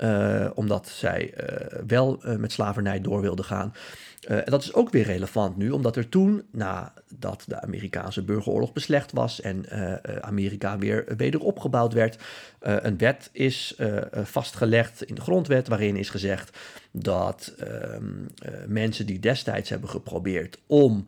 Uh, 0.02 0.50
omdat 0.54 0.88
zij 0.88 1.34
uh, 1.36 1.80
wel 1.86 2.20
uh, 2.26 2.36
met 2.36 2.52
slavernij 2.52 3.00
door 3.00 3.20
wilden 3.20 3.44
gaan. 3.44 3.74
en 4.26 4.44
dat 4.44 4.62
is 4.62 4.74
ook 4.74 4.90
weer 4.90 5.04
relevant 5.04 5.56
nu, 5.56 5.70
omdat 5.70 5.96
er 5.96 6.08
toen, 6.08 6.42
nadat 6.50 7.44
de 7.46 7.60
Amerikaanse 7.60 8.22
burgeroorlog 8.22 8.72
beslecht 8.72 9.12
was 9.12 9.40
en 9.40 9.64
Amerika 10.22 10.78
weer 10.78 11.04
wederopgebouwd 11.16 11.92
werd, 11.92 12.18
een 12.60 12.98
wet 12.98 13.30
is 13.32 13.76
vastgelegd 14.12 15.02
in 15.02 15.14
de 15.14 15.20
grondwet 15.20 15.68
waarin 15.68 15.96
is 15.96 16.10
gezegd 16.10 16.58
dat 16.90 17.54
ehm, 17.58 18.04
mensen 18.66 19.06
die 19.06 19.18
destijds 19.18 19.70
hebben 19.70 19.88
geprobeerd 19.88 20.58
om 20.66 21.06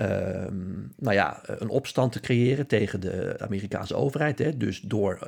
Um, 0.00 0.92
nou 0.96 1.14
ja, 1.14 1.40
een 1.46 1.68
opstand 1.68 2.12
te 2.12 2.20
creëren 2.20 2.66
tegen 2.66 3.00
de 3.00 3.36
Amerikaanse 3.38 3.94
overheid. 3.94 4.38
Hè, 4.38 4.56
dus 4.56 4.80
door 4.80 5.18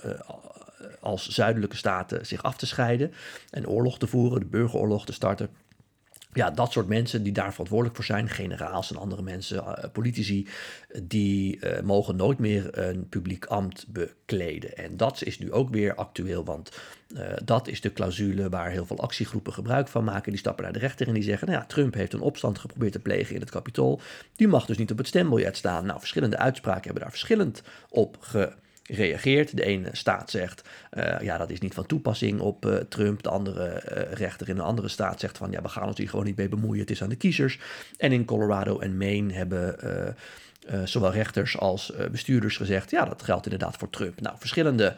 als 1.08 1.28
zuidelijke 1.28 1.76
staten 1.76 2.26
zich 2.26 2.42
af 2.42 2.56
te 2.56 2.66
scheiden 2.66 3.12
en 3.50 3.68
oorlog 3.68 3.98
te 3.98 4.06
voeren, 4.06 4.40
de 4.40 4.46
burgeroorlog 4.46 5.06
te 5.06 5.12
starten. 5.12 5.48
Ja, 6.32 6.50
dat 6.50 6.72
soort 6.72 6.88
mensen 6.88 7.22
die 7.22 7.32
daar 7.32 7.50
verantwoordelijk 7.50 7.96
voor 7.96 8.04
zijn, 8.04 8.28
generaals 8.28 8.90
en 8.90 8.96
andere 8.96 9.22
mensen, 9.22 9.56
uh, 9.56 9.72
politici, 9.92 10.48
die 11.02 11.56
uh, 11.56 11.80
mogen 11.80 12.16
nooit 12.16 12.38
meer 12.38 12.78
een 12.78 13.08
publiek 13.08 13.44
ambt 13.44 13.86
bekleden. 13.88 14.76
En 14.76 14.96
dat 14.96 15.22
is 15.22 15.38
nu 15.38 15.52
ook 15.52 15.70
weer 15.70 15.94
actueel, 15.94 16.44
want 16.44 16.80
uh, 17.08 17.22
dat 17.44 17.68
is 17.68 17.80
de 17.80 17.92
clausule 17.92 18.48
waar 18.48 18.70
heel 18.70 18.86
veel 18.86 19.00
actiegroepen 19.00 19.52
gebruik 19.52 19.88
van 19.88 20.04
maken. 20.04 20.30
Die 20.30 20.40
stappen 20.40 20.64
naar 20.64 20.72
de 20.72 20.78
rechter 20.78 21.06
en 21.06 21.14
die 21.14 21.22
zeggen, 21.22 21.48
nou 21.48 21.60
ja, 21.60 21.66
Trump 21.66 21.94
heeft 21.94 22.12
een 22.12 22.20
opstand 22.20 22.58
geprobeerd 22.58 22.92
te 22.92 22.98
plegen 23.00 23.34
in 23.34 23.40
het 23.40 23.50
kapitool. 23.50 24.00
Die 24.36 24.48
mag 24.48 24.66
dus 24.66 24.78
niet 24.78 24.90
op 24.90 24.98
het 24.98 25.06
stembiljet 25.06 25.56
staan. 25.56 25.86
Nou, 25.86 25.98
verschillende 25.98 26.38
uitspraken 26.38 26.84
hebben 26.84 27.02
daar 27.02 27.10
verschillend 27.10 27.62
op 27.88 28.16
ge 28.20 28.52
reageert. 28.88 29.56
De 29.56 29.64
ene 29.64 29.88
staat 29.92 30.30
zegt, 30.30 30.68
uh, 30.92 31.20
ja, 31.20 31.38
dat 31.38 31.50
is 31.50 31.60
niet 31.60 31.74
van 31.74 31.86
toepassing 31.86 32.40
op 32.40 32.66
uh, 32.66 32.74
Trump. 32.76 33.22
De 33.22 33.28
andere 33.28 33.82
uh, 33.92 34.12
rechter 34.12 34.48
in 34.48 34.56
een 34.56 34.64
andere 34.64 34.88
staat 34.88 35.20
zegt 35.20 35.38
van, 35.38 35.50
ja, 35.50 35.62
we 35.62 35.68
gaan 35.68 35.86
ons 35.86 35.98
hier 35.98 36.08
gewoon 36.08 36.24
niet 36.24 36.36
mee 36.36 36.48
bemoeien. 36.48 36.80
Het 36.80 36.90
is 36.90 37.02
aan 37.02 37.08
de 37.08 37.16
kiezers. 37.16 37.60
En 37.96 38.12
in 38.12 38.24
Colorado 38.24 38.78
en 38.78 38.96
Maine 38.96 39.32
hebben 39.32 39.76
zowel 40.84 41.12
rechters 41.12 41.58
als 41.58 41.92
bestuurders 42.10 42.56
gezegd, 42.56 42.90
ja, 42.90 43.04
dat 43.04 43.22
geldt 43.22 43.44
inderdaad 43.44 43.76
voor 43.76 43.90
Trump. 43.90 44.20
Nou, 44.20 44.36
verschillende 44.38 44.96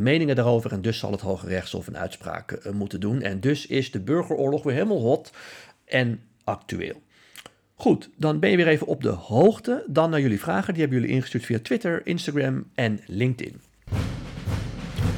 meningen 0.00 0.36
daarover 0.36 0.72
en 0.72 0.82
dus 0.82 0.98
zal 0.98 1.12
het 1.12 1.20
Hoge 1.20 1.46
Rechtshof 1.46 1.86
een 1.86 1.98
uitspraak 1.98 2.72
moeten 2.72 3.00
doen. 3.00 3.22
En 3.22 3.40
dus 3.40 3.66
is 3.66 3.90
de 3.90 4.00
burgeroorlog 4.00 4.62
weer 4.62 4.74
helemaal 4.74 5.00
hot 5.00 5.32
en 5.84 6.20
actueel. 6.44 7.02
Goed, 7.82 8.10
dan 8.16 8.38
ben 8.38 8.50
je 8.50 8.56
weer 8.56 8.68
even 8.68 8.86
op 8.86 9.02
de 9.02 9.08
hoogte. 9.08 9.84
Dan 9.86 10.10
naar 10.10 10.20
jullie 10.20 10.40
vragen. 10.40 10.72
Die 10.72 10.82
hebben 10.82 11.00
jullie 11.00 11.14
ingestuurd 11.14 11.44
via 11.44 11.58
Twitter, 11.62 12.06
Instagram 12.06 12.64
en 12.74 13.00
LinkedIn. 13.06 13.60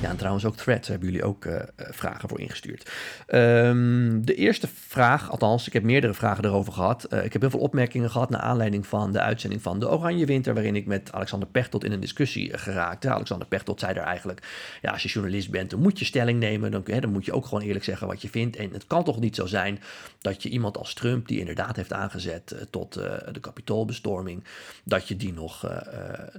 Ja, 0.04 0.10
en 0.10 0.16
trouwens 0.16 0.44
ook 0.44 0.56
threads 0.56 0.88
hebben 0.88 1.08
jullie 1.08 1.24
ook 1.24 1.44
uh, 1.44 1.60
vragen 1.76 2.28
voor 2.28 2.40
ingestuurd. 2.40 2.90
Um, 3.28 4.24
de 4.24 4.34
eerste 4.34 4.68
vraag, 4.68 5.30
althans, 5.30 5.66
ik 5.66 5.72
heb 5.72 5.82
meerdere 5.82 6.14
vragen 6.14 6.44
erover 6.44 6.72
gehad. 6.72 7.06
Uh, 7.10 7.24
ik 7.24 7.32
heb 7.32 7.42
heel 7.42 7.50
veel 7.50 7.60
opmerkingen 7.60 8.10
gehad 8.10 8.30
naar 8.30 8.40
aanleiding 8.40 8.86
van 8.86 9.12
de 9.12 9.20
uitzending 9.20 9.62
van 9.62 9.78
de 9.80 9.90
Oranje 9.90 10.26
Winter, 10.26 10.54
waarin 10.54 10.76
ik 10.76 10.86
met 10.86 11.12
Alexander 11.12 11.48
Pechtold 11.48 11.84
in 11.84 11.92
een 11.92 12.00
discussie 12.00 12.58
geraakte. 12.58 13.10
Alexander 13.10 13.48
Pechtold 13.48 13.80
zei 13.80 13.94
daar 13.94 14.04
eigenlijk, 14.04 14.46
ja, 14.82 14.90
als 14.90 15.02
je 15.02 15.08
journalist 15.08 15.50
bent, 15.50 15.70
dan 15.70 15.80
moet 15.80 15.98
je 15.98 16.04
stelling 16.04 16.40
nemen. 16.40 16.70
Dan, 16.70 16.82
hè, 16.84 17.00
dan 17.00 17.12
moet 17.12 17.24
je 17.24 17.32
ook 17.32 17.46
gewoon 17.46 17.64
eerlijk 17.64 17.84
zeggen 17.84 18.06
wat 18.06 18.22
je 18.22 18.28
vindt. 18.28 18.56
En 18.56 18.72
het 18.72 18.86
kan 18.86 19.04
toch 19.04 19.20
niet 19.20 19.34
zo 19.34 19.46
zijn 19.46 19.80
dat 20.20 20.42
je 20.42 20.48
iemand 20.48 20.76
als 20.76 20.94
Trump, 20.94 21.28
die 21.28 21.38
inderdaad 21.38 21.76
heeft 21.76 21.92
aangezet 21.92 22.66
tot 22.70 22.92
de 22.92 23.40
kapitoolbestorming, 23.40 24.44
dat 24.84 25.08
je 25.08 25.16
die 25.16 25.32
nog, 25.32 25.62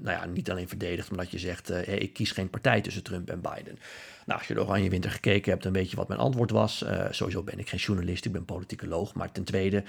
nou 0.01 0.17
ja, 0.17 0.25
niet 0.25 0.51
alleen 0.51 0.67
verdedigt, 0.67 1.09
maar 1.09 1.23
dat 1.23 1.31
je 1.31 1.39
zegt, 1.39 1.67
hey, 1.67 1.83
ik 1.83 2.13
kies 2.13 2.31
geen 2.31 2.49
partij 2.49 2.81
tussen 2.81 3.03
Trump 3.03 3.29
en 3.29 3.41
Biden. 3.41 3.53
side 3.55 3.67
and 3.67 3.77
Nou, 4.25 4.39
als 4.39 4.47
je 4.47 4.53
de 4.53 4.61
Oranje 4.61 4.89
Winter 4.89 5.11
gekeken 5.11 5.51
hebt, 5.51 5.63
dan 5.63 5.73
weet 5.73 5.89
je 5.89 5.95
wat 5.95 6.07
mijn 6.07 6.19
antwoord 6.19 6.51
was. 6.51 6.83
Uh, 6.83 7.05
sowieso 7.09 7.43
ben 7.43 7.59
ik 7.59 7.69
geen 7.69 7.79
journalist, 7.79 8.25
ik 8.25 8.31
ben 8.31 8.45
politicoloog. 8.45 9.13
Maar 9.13 9.31
ten 9.31 9.43
tweede, 9.43 9.83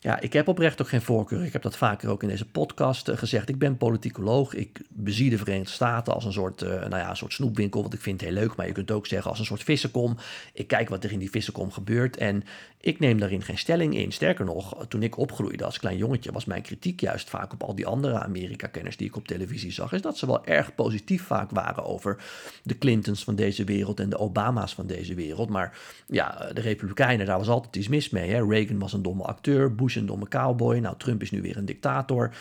ja, 0.00 0.20
ik 0.20 0.32
heb 0.32 0.48
oprecht 0.48 0.82
ook 0.82 0.88
geen 0.88 1.02
voorkeur. 1.02 1.44
Ik 1.44 1.52
heb 1.52 1.62
dat 1.62 1.76
vaker 1.76 2.08
ook 2.08 2.22
in 2.22 2.28
deze 2.28 2.46
podcast 2.46 3.08
uh, 3.08 3.16
gezegd. 3.16 3.48
Ik 3.48 3.58
ben 3.58 3.76
politicoloog. 3.76 4.54
Ik 4.54 4.80
bezie 4.88 5.30
de 5.30 5.38
Verenigde 5.38 5.72
Staten 5.72 6.14
als 6.14 6.24
een 6.24 6.32
soort, 6.32 6.62
uh, 6.62 6.68
nou 6.68 6.96
ja, 6.96 7.10
een 7.10 7.16
soort 7.16 7.32
snoepwinkel. 7.32 7.82
Wat 7.82 7.92
ik 7.92 8.00
vind 8.00 8.20
heel 8.20 8.32
leuk. 8.32 8.56
Maar 8.56 8.66
je 8.66 8.72
kunt 8.72 8.90
ook 8.90 9.06
zeggen 9.06 9.30
als 9.30 9.38
een 9.38 9.44
soort 9.44 9.62
vissenkom. 9.62 10.16
Ik 10.52 10.66
kijk 10.66 10.88
wat 10.88 11.04
er 11.04 11.12
in 11.12 11.18
die 11.18 11.30
vissenkom 11.30 11.72
gebeurt. 11.72 12.16
En 12.16 12.44
ik 12.80 12.98
neem 12.98 13.18
daarin 13.18 13.42
geen 13.42 13.58
stelling 13.58 13.96
in. 13.96 14.12
Sterker 14.12 14.44
nog, 14.44 14.86
toen 14.88 15.02
ik 15.02 15.18
opgroeide 15.18 15.64
als 15.64 15.78
klein 15.78 15.96
jongetje, 15.96 16.32
was 16.32 16.44
mijn 16.44 16.62
kritiek 16.62 17.00
juist 17.00 17.30
vaak 17.30 17.52
op 17.52 17.62
al 17.62 17.74
die 17.74 17.86
andere 17.86 18.20
Amerika-kenners 18.20 18.96
die 18.96 19.06
ik 19.06 19.16
op 19.16 19.26
televisie 19.26 19.72
zag. 19.72 19.92
Is 19.92 20.02
dat 20.02 20.18
ze 20.18 20.26
wel 20.26 20.44
erg 20.44 20.74
positief 20.74 21.22
vaak 21.22 21.50
waren 21.50 21.84
over 21.84 22.16
de 22.62 22.78
Clintons 22.78 23.24
van 23.24 23.34
deze 23.34 23.64
wereld 23.64 23.74
en 23.84 24.08
de 24.08 24.18
Obama's 24.18 24.74
van 24.74 24.86
deze 24.86 25.14
wereld. 25.14 25.48
Maar 25.48 25.78
ja, 26.06 26.50
de 26.52 26.60
Republikeinen, 26.60 27.26
daar 27.26 27.38
was 27.38 27.48
altijd 27.48 27.76
iets 27.76 27.88
mis 27.88 28.10
mee. 28.10 28.30
Hè? 28.30 28.46
Reagan 28.46 28.78
was 28.78 28.92
een 28.92 29.02
domme 29.02 29.22
acteur, 29.22 29.74
Bush 29.74 29.96
een 29.96 30.06
domme 30.06 30.28
cowboy. 30.28 30.78
Nou, 30.78 30.96
Trump 30.98 31.22
is 31.22 31.30
nu 31.30 31.42
weer 31.42 31.56
een 31.56 31.64
dictator. 31.64 32.34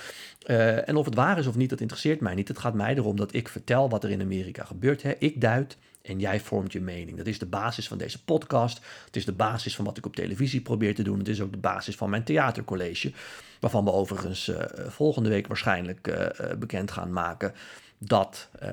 Uh, 0.46 0.90
en 0.90 0.96
of 0.96 1.06
het 1.06 1.16
waar 1.16 1.38
is 1.38 1.48
of 1.48 1.56
niet, 1.56 1.70
dat 1.70 1.82
interesseert 1.82 2.20
mij 2.20 2.36
niet. 2.36 2.48
Het 2.48 2.60
gaat 2.60 2.74
mij 2.74 2.96
erom 2.96 3.16
dat 3.16 3.34
ik 3.34 3.48
vertel 3.48 3.90
wat 3.90 4.04
er 4.04 4.10
in 4.10 4.22
Amerika 4.22 4.64
gebeurt. 4.64 5.02
Hè? 5.04 5.14
Ik 5.18 5.42
duid 5.42 5.78
en 6.02 6.20
jij 6.20 6.40
vormt 6.40 6.72
je 6.72 6.82
mening. 6.82 7.18
Dat 7.18 7.28
is 7.28 7.40
de 7.40 7.46
basis 7.46 7.88
van 7.88 7.98
deze 7.98 8.24
podcast. 8.24 8.80
Het 9.06 9.16
is 9.16 9.26
de 9.26 9.32
basis 9.32 9.76
van 9.76 9.86
wat 9.86 9.98
ik 9.98 10.06
op 10.06 10.16
televisie 10.16 10.62
probeer 10.62 10.96
te 10.96 11.04
doen. 11.04 11.18
Het 11.18 11.28
is 11.28 11.42
ook 11.42 11.52
de 11.52 11.58
basis 11.58 11.96
van 11.96 12.10
mijn 12.10 12.24
theatercollege. 12.24 13.12
Waarvan 13.60 13.84
we 13.84 13.92
overigens 13.92 14.48
uh, 14.48 14.58
volgende 14.88 15.30
week 15.30 15.48
waarschijnlijk 15.48 16.08
uh, 16.08 16.58
bekend 16.58 16.92
gaan 16.92 17.14
maken 17.14 17.54
dat 17.98 18.50
uh, 18.64 18.70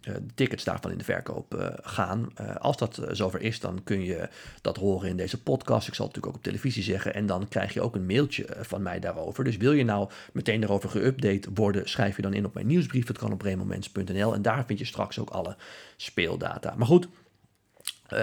de 0.00 0.22
tickets 0.34 0.64
daarvan 0.64 0.90
in 0.90 0.98
de 0.98 1.04
verkoop 1.04 1.54
uh, 1.54 1.66
gaan. 1.82 2.28
Uh, 2.40 2.56
als 2.56 2.76
dat 2.76 3.00
zover 3.10 3.40
is, 3.40 3.60
dan 3.60 3.80
kun 3.84 4.04
je 4.04 4.28
dat 4.60 4.76
horen 4.76 5.08
in 5.08 5.16
deze 5.16 5.42
podcast. 5.42 5.88
Ik 5.88 5.94
zal 5.94 6.06
het 6.06 6.14
natuurlijk 6.14 6.26
ook 6.26 6.34
op 6.34 6.42
televisie 6.42 6.82
zeggen. 6.82 7.14
En 7.14 7.26
dan 7.26 7.48
krijg 7.48 7.74
je 7.74 7.80
ook 7.80 7.94
een 7.94 8.06
mailtje 8.06 8.46
van 8.60 8.82
mij 8.82 9.00
daarover. 9.00 9.44
Dus 9.44 9.56
wil 9.56 9.72
je 9.72 9.84
nou 9.84 10.10
meteen 10.32 10.60
daarover 10.60 10.90
geüpdate 10.90 11.52
worden, 11.54 11.88
schrijf 11.88 12.16
je 12.16 12.22
dan 12.22 12.34
in 12.34 12.44
op 12.44 12.54
mijn 12.54 12.66
nieuwsbrief. 12.66 13.06
Dat 13.06 13.18
kan 13.18 13.32
op 13.32 13.42
remoments.nl. 13.42 14.34
En 14.34 14.42
daar 14.42 14.64
vind 14.66 14.78
je 14.78 14.84
straks 14.84 15.18
ook 15.18 15.30
alle 15.30 15.56
speeldata. 15.96 16.74
Maar 16.76 16.86
goed. 16.86 17.08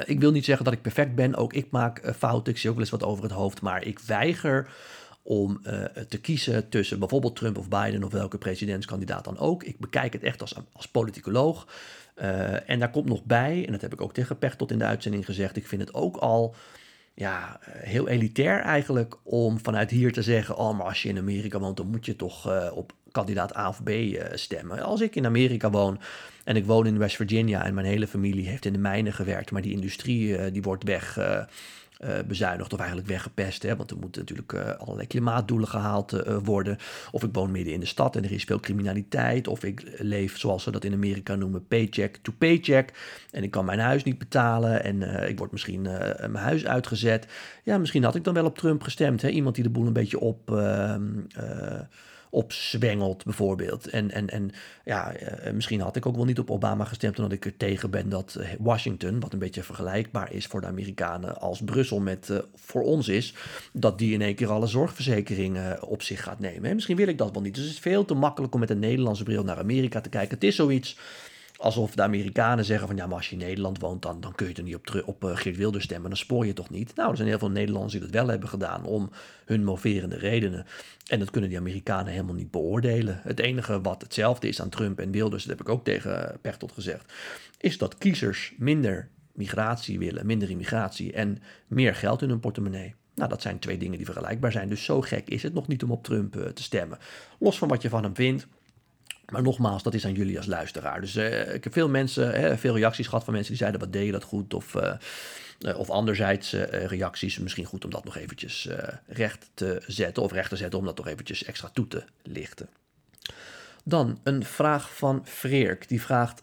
ik 0.06 0.20
wil 0.20 0.32
niet 0.32 0.46
zeggen 0.46 0.66
dat 0.66 0.74
ik 0.74 0.82
perfect 0.82 1.16
ben. 1.16 1.36
Ook 1.36 1.54
ik 1.54 1.72
maak 1.72 2.14
fouten. 2.18 2.54
Ik 2.54 2.60
zie 2.60 2.70
ook 2.70 2.76
wel 2.76 2.86
eens 2.86 2.94
wat 2.94 3.04
over 3.04 3.24
het 3.24 3.34
hoofd. 3.34 3.62
Maar 3.62 3.86
ik 3.86 4.00
weiger 4.00 4.68
om 5.28 5.60
uh, 5.64 5.84
te 5.84 6.20
kiezen 6.20 6.70
tussen 6.70 7.00
bijvoorbeeld 7.00 7.36
Trump 7.36 7.58
of 7.58 7.70
Biden 7.70 8.04
of 8.04 8.12
welke 8.12 8.38
presidentskandidaat 8.38 9.24
dan 9.24 9.38
ook. 9.38 9.64
Ik 9.64 9.80
bekijk 9.80 10.14
het 10.14 10.24
echt 10.24 10.42
als, 10.42 10.56
als 10.74 10.88
politicoloog. 10.88 11.68
Uh, 12.22 12.70
en 12.70 12.80
daar 12.80 12.92
komt 12.92 13.06
nog 13.06 13.24
bij, 13.24 13.66
en 13.66 13.72
dat 13.72 13.82
heb 13.82 13.94
ik 13.94 14.02
ook 14.02 14.14
tegen 14.14 14.38
Pechtold 14.38 14.72
in 14.72 14.78
de 14.78 14.86
uitzending 14.86 15.26
gezegd, 15.26 15.56
ik 15.56 15.68
vind 15.68 15.82
het 15.82 15.94
ook 15.94 16.18
al 16.18 16.56
ja, 17.14 17.60
heel 17.66 18.08
elitair 18.08 18.60
eigenlijk 18.60 19.16
om 19.24 19.60
vanuit 19.60 19.90
hier 19.90 20.14
te 20.14 20.22
zeggen, 20.22 20.58
oh 20.58 20.78
maar 20.78 20.86
als 20.86 21.02
je 21.02 21.10
in 21.10 21.18
Amerika 21.18 21.60
woont, 21.60 21.78
dan 21.78 21.88
moet 21.88 22.06
je 22.06 22.16
toch 22.16 22.72
op 22.72 22.94
kandidaat 23.12 23.58
A 23.58 23.68
of 23.68 23.84
B 23.84 23.90
stemmen. 24.34 24.82
Als 24.82 25.02
ik 25.02 25.16
in 25.16 25.26
Amerika 25.26 25.70
woon 25.70 26.00
en 26.44 26.56
ik 26.56 26.66
woon 26.66 26.86
in 26.86 26.98
West 26.98 27.16
Virginia 27.16 27.66
en 27.66 27.74
mijn 27.74 27.88
hele 27.88 28.08
familie 28.08 28.48
heeft 28.48 28.66
in 28.66 28.74
de 28.74 28.80
mijnen 28.80 29.14
gewerkt, 29.14 29.52
maar 29.52 29.62
die 29.62 29.74
industrie 29.74 30.52
die 30.52 30.62
wordt 30.62 30.84
weg 30.84 31.18
uh, 32.04 32.10
bezuinigd 32.28 32.74
of 32.74 32.80
eigenlijk 32.80 33.10
weggepest. 33.10 33.64
Hè? 33.64 33.76
Want 33.76 33.92
er 33.92 33.98
moeten 33.98 34.22
natuurlijk 34.22 34.54
uh, 34.54 34.70
allerlei 34.78 35.08
klimaatdoelen 35.08 35.68
gehaald 35.68 36.14
uh, 36.14 36.38
worden. 36.44 36.78
Of 37.12 37.24
ik 37.24 37.30
woon 37.34 37.52
midden 37.52 37.74
in 37.74 37.80
de 37.80 37.86
stad 37.86 38.16
en 38.16 38.24
er 38.24 38.32
is 38.32 38.44
veel 38.44 38.60
criminaliteit. 38.60 39.48
Of 39.48 39.64
ik 39.64 39.96
leef, 39.98 40.38
zoals 40.38 40.64
ze 40.64 40.72
dat 40.72 40.84
in 40.84 40.94
Amerika 40.94 41.36
noemen, 41.36 41.68
paycheck 41.68 42.18
to 42.22 42.34
paycheck. 42.38 42.94
En 43.32 43.44
ik 43.44 43.52
kan 43.52 43.66
mijn 43.66 43.80
huis 43.80 44.04
niet 44.04 44.18
betalen 44.18 44.84
en 44.84 45.28
ik 45.30 45.38
word 45.38 45.52
misschien 45.52 45.82
mijn 45.82 46.36
huis 46.36 46.66
uitgezet. 46.66 47.28
Ja, 47.64 47.78
misschien 47.78 48.04
had 48.04 48.16
ik 48.16 48.24
dan 48.24 48.34
wel 48.34 48.46
op 48.46 48.58
Trump 48.58 48.82
gestemd. 48.82 49.22
Hè? 49.22 49.30
Iemand 49.30 49.56
die 49.56 49.64
de 49.64 49.70
boel 49.70 49.88
een 49.88 49.94
beetje 49.94 50.20
op 50.20 50.52
ehm, 50.52 51.12
opzwengelt, 52.36 53.24
bijvoorbeeld. 53.24 53.88
En, 53.88 54.12
en, 54.12 54.30
en 54.30 54.52
ja, 54.86 55.14
uh, 55.20 55.52
misschien 55.54 55.82
had 55.82 55.96
ik 55.96 56.06
ook 56.06 56.16
wel 56.16 56.26
niet 56.26 56.40
op 56.40 56.52
Obama 56.52 56.84
gestemd, 56.84 57.18
omdat 57.18 57.34
ik 57.34 57.46
er 57.46 57.58
tegen 57.58 57.90
ben 57.90 58.10
dat 58.10 58.36
eh, 58.36 58.48
Washington, 58.60 59.20
wat 59.20 59.34
een 59.34 59.40
beetje 59.40 59.64
vergelijkbaar 59.64 60.34
is 60.34 60.46
voor 60.46 60.62
de 60.62 60.68
Amerikanen 60.68 61.40
als 61.40 61.62
Brussel 61.62 62.00
met 62.00 62.30
uh, 62.32 62.38
voor 62.56 62.84
ons 62.84 63.08
is, 63.08 63.34
dat 63.74 63.98
die 63.98 64.14
in 64.14 64.22
één 64.22 64.36
keer 64.36 64.52
alle 64.52 64.68
zorgverzekeringen 64.68 65.84
op 65.84 66.02
zich 66.02 66.24
gaat 66.24 66.40
nemen. 66.40 66.70
En 66.70 66.76
misschien 66.76 66.96
wil 66.96 67.08
ik 67.08 67.18
dat 67.18 67.32
wel 67.32 67.42
niet. 67.42 67.56
Dus 67.56 67.64
het 67.64 67.74
is 67.74 67.80
veel 67.80 68.06
te 68.06 68.14
makkelijk 68.14 68.54
om 68.54 68.60
met 68.60 68.70
een 68.70 68.80
Nederlandse 68.80 69.24
bril 69.24 69.44
naar 69.44 69.58
Amerika 69.58 70.02
te 70.02 70.10
kijken. 70.10 70.34
Het 70.34 70.44
is 70.44 70.56
zoiets 70.56 70.98
alsof 71.58 71.96
de 71.96 72.02
Amerikanen 72.02 72.66
zeggen 72.66 72.88
van 72.88 72.96
ja, 72.96 73.06
maar 73.08 73.18
als 73.18 73.30
je 73.30 73.36
in 73.36 73.46
Nederland 73.46 73.80
woont, 73.80 74.02
dan, 74.02 74.22
dan 74.22 74.36
kun 74.36 74.48
je 74.48 74.54
er 74.54 74.64
niet 74.64 74.76
op, 74.76 75.02
op 75.06 75.24
uh, 75.24 75.38
Geert 75.38 75.58
Wilders 75.58 75.84
stemmen. 75.84 76.10
Dan 76.10 76.18
spoor 76.18 76.46
je 76.46 76.54
toch 76.54 76.70
niet. 76.70 76.96
Nou, 76.96 77.10
er 77.10 77.16
zijn 77.16 77.30
heel 77.30 77.40
veel 77.40 77.50
Nederlanders 77.50 77.94
die 77.94 78.02
dat 78.02 78.10
wel 78.10 78.28
hebben 78.28 78.50
gedaan 78.50 78.84
om 78.84 79.10
hun 79.46 79.64
moverende 79.64 80.18
redenen. 80.18 80.66
En 81.08 81.20
dat 81.20 81.32
kunnen 81.32 81.50
die 81.50 81.60
Amerikanen 81.60 82.12
helemaal 82.12 82.36
niet 82.36 82.52
beoordelen. 82.52 83.20
Het 83.24 83.40
enige 83.40 83.82
wat 83.82 84.02
hetzelfde 84.02 84.48
is 84.48 84.62
aan 84.62 84.70
Trump 84.70 85.00
en 85.00 85.12
Wilders, 85.12 85.44
dat 85.44 85.58
heb 85.58 85.68
ik 85.68 85.74
ook 85.74 85.84
tegen 85.84 86.38
Pechtold 86.42 86.72
gezegd, 86.72 87.14
is 87.58 87.78
dat 87.78 87.98
kiezers 87.98 88.54
minder 88.58 89.10
migratie 89.34 90.00
willen, 90.00 90.26
minder 90.26 90.50
immigratie 90.50 91.14
en 91.14 91.42
meer 91.68 91.96
geld 91.96 92.22
in 92.22 92.30
hun 92.30 92.40
portemonnee. 92.40 92.96
Nou, 93.16 93.30
dat 93.30 93.42
zijn 93.42 93.60
twee 93.60 93.78
dingen 93.78 93.98
die 93.98 94.06
vergelijkbaar 94.06 94.52
zijn. 94.52 94.70
Dus 94.70 94.84
zo 94.84 95.02
gek 95.02 95.30
is 95.30 95.44
het 95.44 95.54
nog 95.54 95.68
niet 95.68 95.84
om 95.84 95.92
op 95.92 96.04
Trump 96.04 96.36
uh, 96.36 96.46
te 96.46 96.64
stemmen. 96.64 96.98
Los 97.40 97.58
van 97.58 97.68
wat 97.68 97.82
je 97.82 97.90
van 97.90 98.04
hem 98.04 98.16
vindt. 98.16 98.48
Maar 99.32 99.42
nogmaals, 99.42 99.84
dat 99.84 99.94
is 99.94 100.06
aan 100.06 100.14
jullie 100.14 100.38
als 100.38 100.46
luisteraar. 100.46 101.02
Dus 101.02 101.16
uh, 101.16 101.54
ik 101.54 101.64
heb 101.64 101.74
veel 101.74 101.90
mensen, 101.90 102.60
veel 102.60 102.76
reacties 102.76 103.08
gehad 103.08 103.24
van 103.24 103.34
mensen 103.34 103.52
die 103.52 103.62
zeiden: 103.62 103.80
wat 103.80 103.94
deed 103.94 104.06
je 104.06 104.12
dat 104.12 104.24
goed? 104.24 104.54
Of, 104.54 104.74
uh, 104.74 104.94
uh, 105.60 105.80
of 105.80 105.90
anderzijds 105.90 106.54
reacties. 106.70 107.40
Misschien 107.40 107.66
goed 107.66 107.86
om 107.86 107.92
dat 107.92 108.04
nog 108.04 108.18
eventjes 108.18 108.70
recht 109.08 109.50
te 109.54 109.82
zetten. 109.88 110.24
Of 110.24 110.32
recht 110.32 110.50
te 110.50 110.56
zetten 110.56 110.80
om 110.80 110.86
dat 110.86 110.98
nog 110.98 111.08
eventjes 111.08 111.44
extra 111.44 111.70
toe 111.74 111.88
te 111.88 112.04
lichten. 112.24 112.70
Dan 113.84 114.20
een 114.24 114.44
vraag 114.44 114.96
van 114.96 115.22
Freerk. 115.26 115.88
Die 115.88 116.02
vraagt: 116.02 116.42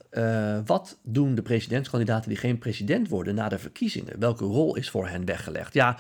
Wat 0.65 0.99
doen 1.03 1.35
de 1.35 1.43
presidentskandidaten 1.43 2.29
die 2.29 2.39
geen 2.39 2.59
president 2.59 3.09
worden 3.09 3.35
na 3.35 3.49
de 3.49 3.59
verkiezingen? 3.59 4.19
Welke 4.19 4.45
rol 4.45 4.77
is 4.77 4.91
voor 4.91 5.09
hen 5.09 5.25
weggelegd? 5.25 5.75
Ja, 5.75 5.99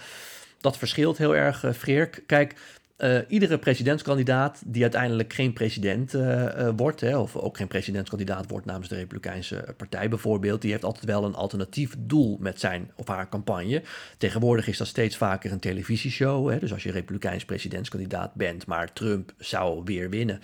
dat 0.61 0.79
verschilt 0.79 1.19
heel 1.19 1.37
erg, 1.37 1.65
Freerk. 1.77 2.23
Kijk. 2.27 2.55
Uh, 3.05 3.19
iedere 3.29 3.59
presidentskandidaat 3.59 4.63
die 4.67 4.83
uiteindelijk 4.83 5.33
geen 5.33 5.53
president 5.53 6.15
uh, 6.15 6.23
uh, 6.23 6.69
wordt, 6.77 7.01
hè, 7.01 7.17
of 7.19 7.37
ook 7.37 7.57
geen 7.57 7.69
presidentskandidaat 7.69 8.49
wordt 8.49 8.67
namens 8.67 8.89
de 8.89 8.95
Republikeinse 8.95 9.75
Partij 9.77 10.09
bijvoorbeeld, 10.09 10.63
die 10.63 10.71
heeft 10.71 10.85
altijd 10.85 11.05
wel 11.05 11.25
een 11.25 11.35
alternatief 11.35 11.95
doel 11.99 12.37
met 12.41 12.61
zijn 12.61 12.91
of 12.97 13.09
haar 13.09 13.29
campagne. 13.29 13.83
Tegenwoordig 14.19 14.67
is 14.67 14.79
dat 14.79 14.87
steeds 14.87 15.17
vaker 15.17 15.53
een 15.53 15.59
televisieshow. 15.59 16.51
Hè, 16.51 16.59
dus 16.59 16.73
als 16.73 16.83
je 16.83 16.91
Republikeins 16.91 17.45
presidentskandidaat 17.45 18.35
bent, 18.35 18.67
maar 18.67 18.93
Trump 18.93 19.33
zou 19.39 19.83
weer 19.85 20.11
winnen, 20.11 20.41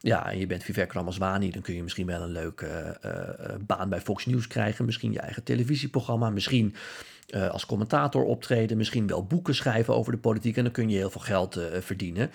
ja, 0.00 0.30
en 0.30 0.38
je 0.38 0.46
bent 0.46 0.64
Vivek 0.64 0.92
Ramaswamy, 0.92 1.50
dan 1.50 1.62
kun 1.62 1.74
je 1.74 1.82
misschien 1.82 2.06
wel 2.06 2.22
een 2.22 2.32
leuke 2.32 2.98
baan 3.66 3.88
bij 3.88 4.00
Fox 4.00 4.26
News 4.26 4.46
krijgen, 4.46 4.84
misschien 4.84 5.12
je 5.12 5.20
eigen 5.20 5.42
televisieprogramma, 5.42 6.30
misschien 6.30 6.74
eh, 7.30 7.50
als 7.50 7.66
commentator 7.66 8.24
optreden, 8.24 8.76
misschien 8.76 9.06
wel 9.06 9.24
boeken 9.24 9.54
schrijven 9.54 9.94
over 9.94 10.12
de 10.12 10.18
politiek 10.18 10.56
en 10.56 10.62
dan 10.62 10.72
kun 10.72 10.88
je 10.88 10.96
heel 10.96 11.10
veel 11.10 11.20
geld 11.20 11.56
eh, 11.56 11.64
verdienen. 11.80 12.30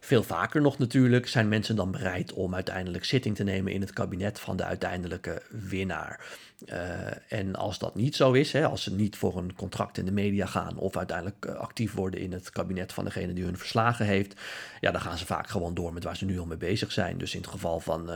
Veel 0.00 0.22
vaker 0.22 0.60
nog 0.60 0.78
natuurlijk 0.78 1.28
zijn 1.28 1.48
mensen 1.48 1.76
dan 1.76 1.90
bereid 1.90 2.32
om 2.32 2.54
uiteindelijk 2.54 3.04
zitting 3.04 3.36
te 3.36 3.44
nemen 3.44 3.72
in 3.72 3.80
het 3.80 3.92
kabinet 3.92 4.40
van 4.40 4.56
de 4.56 4.64
uiteindelijke 4.64 5.42
winnaar. 5.48 6.26
Uh, 6.66 7.32
en 7.38 7.54
als 7.56 7.78
dat 7.78 7.94
niet 7.94 8.16
zo 8.16 8.32
is, 8.32 8.52
hè, 8.52 8.66
als 8.66 8.82
ze 8.82 8.94
niet 8.94 9.16
voor 9.16 9.36
een 9.36 9.54
contract 9.54 9.98
in 9.98 10.04
de 10.04 10.12
media 10.12 10.46
gaan 10.46 10.76
of 10.76 10.96
uiteindelijk 10.96 11.46
actief 11.46 11.94
worden 11.94 12.20
in 12.20 12.32
het 12.32 12.50
kabinet 12.50 12.92
van 12.92 13.04
degene 13.04 13.32
die 13.32 13.44
hun 13.44 13.58
verslagen 13.58 14.06
heeft, 14.06 14.40
ja, 14.80 14.90
dan 14.90 15.00
gaan 15.00 15.18
ze 15.18 15.26
vaak 15.26 15.48
gewoon 15.48 15.74
door 15.74 15.92
met 15.92 16.04
waar 16.04 16.16
ze 16.16 16.24
nu 16.24 16.38
al 16.38 16.46
mee 16.46 16.56
bezig 16.56 16.92
zijn. 16.92 17.18
Dus 17.18 17.34
in 17.34 17.40
het 17.40 17.50
geval 17.50 17.80
van 17.80 18.10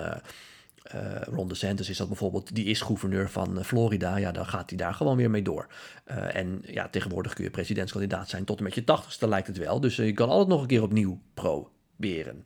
uh, 0.94 1.20
Ron 1.20 1.48
DeSantis 1.48 1.88
is 1.88 1.96
dat 1.96 2.08
bijvoorbeeld, 2.08 2.54
die 2.54 2.64
is 2.64 2.80
gouverneur 2.80 3.30
van 3.30 3.64
Florida, 3.64 4.16
ja, 4.16 4.32
dan 4.32 4.46
gaat 4.46 4.68
hij 4.70 4.78
daar 4.78 4.94
gewoon 4.94 5.16
weer 5.16 5.30
mee 5.30 5.42
door. 5.42 5.66
en 6.04 6.62
ja, 6.66 6.88
tegenwoordig 6.88 7.32
kun 7.32 7.44
je 7.44 7.50
presidentskandidaat 7.50 8.28
zijn 8.28 8.44
tot 8.44 8.58
en 8.58 8.64
met 8.64 8.74
je 8.74 8.84
tachtigste, 8.84 9.28
lijkt 9.28 9.46
het 9.46 9.58
wel. 9.58 9.80
Dus 9.80 9.96
je 9.96 10.12
kan 10.12 10.28
altijd 10.28 10.48
nog 10.48 10.60
een 10.60 10.66
keer 10.66 10.82
opnieuw 10.82 11.20
proberen. 11.34 12.44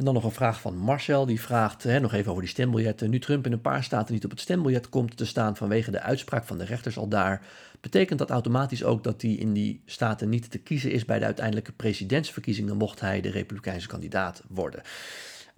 En 0.00 0.06
dan 0.06 0.14
nog 0.14 0.24
een 0.24 0.30
vraag 0.30 0.60
van 0.60 0.76
Marcel, 0.76 1.26
die 1.26 1.40
vraagt 1.40 1.82
hè, 1.82 2.00
nog 2.00 2.12
even 2.12 2.30
over 2.30 2.42
die 2.42 2.50
stembiljetten. 2.50 3.10
Nu 3.10 3.18
Trump 3.18 3.46
in 3.46 3.52
een 3.52 3.60
paar 3.60 3.84
staten 3.84 4.14
niet 4.14 4.24
op 4.24 4.30
het 4.30 4.40
stembiljet 4.40 4.88
komt 4.88 5.16
te 5.16 5.26
staan 5.26 5.56
vanwege 5.56 5.90
de 5.90 6.00
uitspraak 6.00 6.44
van 6.44 6.58
de 6.58 6.64
rechters 6.64 6.98
al 6.98 7.08
daar, 7.08 7.46
betekent 7.80 8.18
dat 8.18 8.30
automatisch 8.30 8.84
ook 8.84 9.04
dat 9.04 9.22
hij 9.22 9.30
in 9.30 9.52
die 9.52 9.82
staten 9.86 10.28
niet 10.28 10.50
te 10.50 10.58
kiezen 10.58 10.90
is 10.90 11.04
bij 11.04 11.18
de 11.18 11.24
uiteindelijke 11.24 11.72
presidentsverkiezingen, 11.72 12.76
mocht 12.76 13.00
hij 13.00 13.20
de 13.20 13.30
Republikeinse 13.30 13.88
kandidaat 13.88 14.42
worden. 14.48 14.82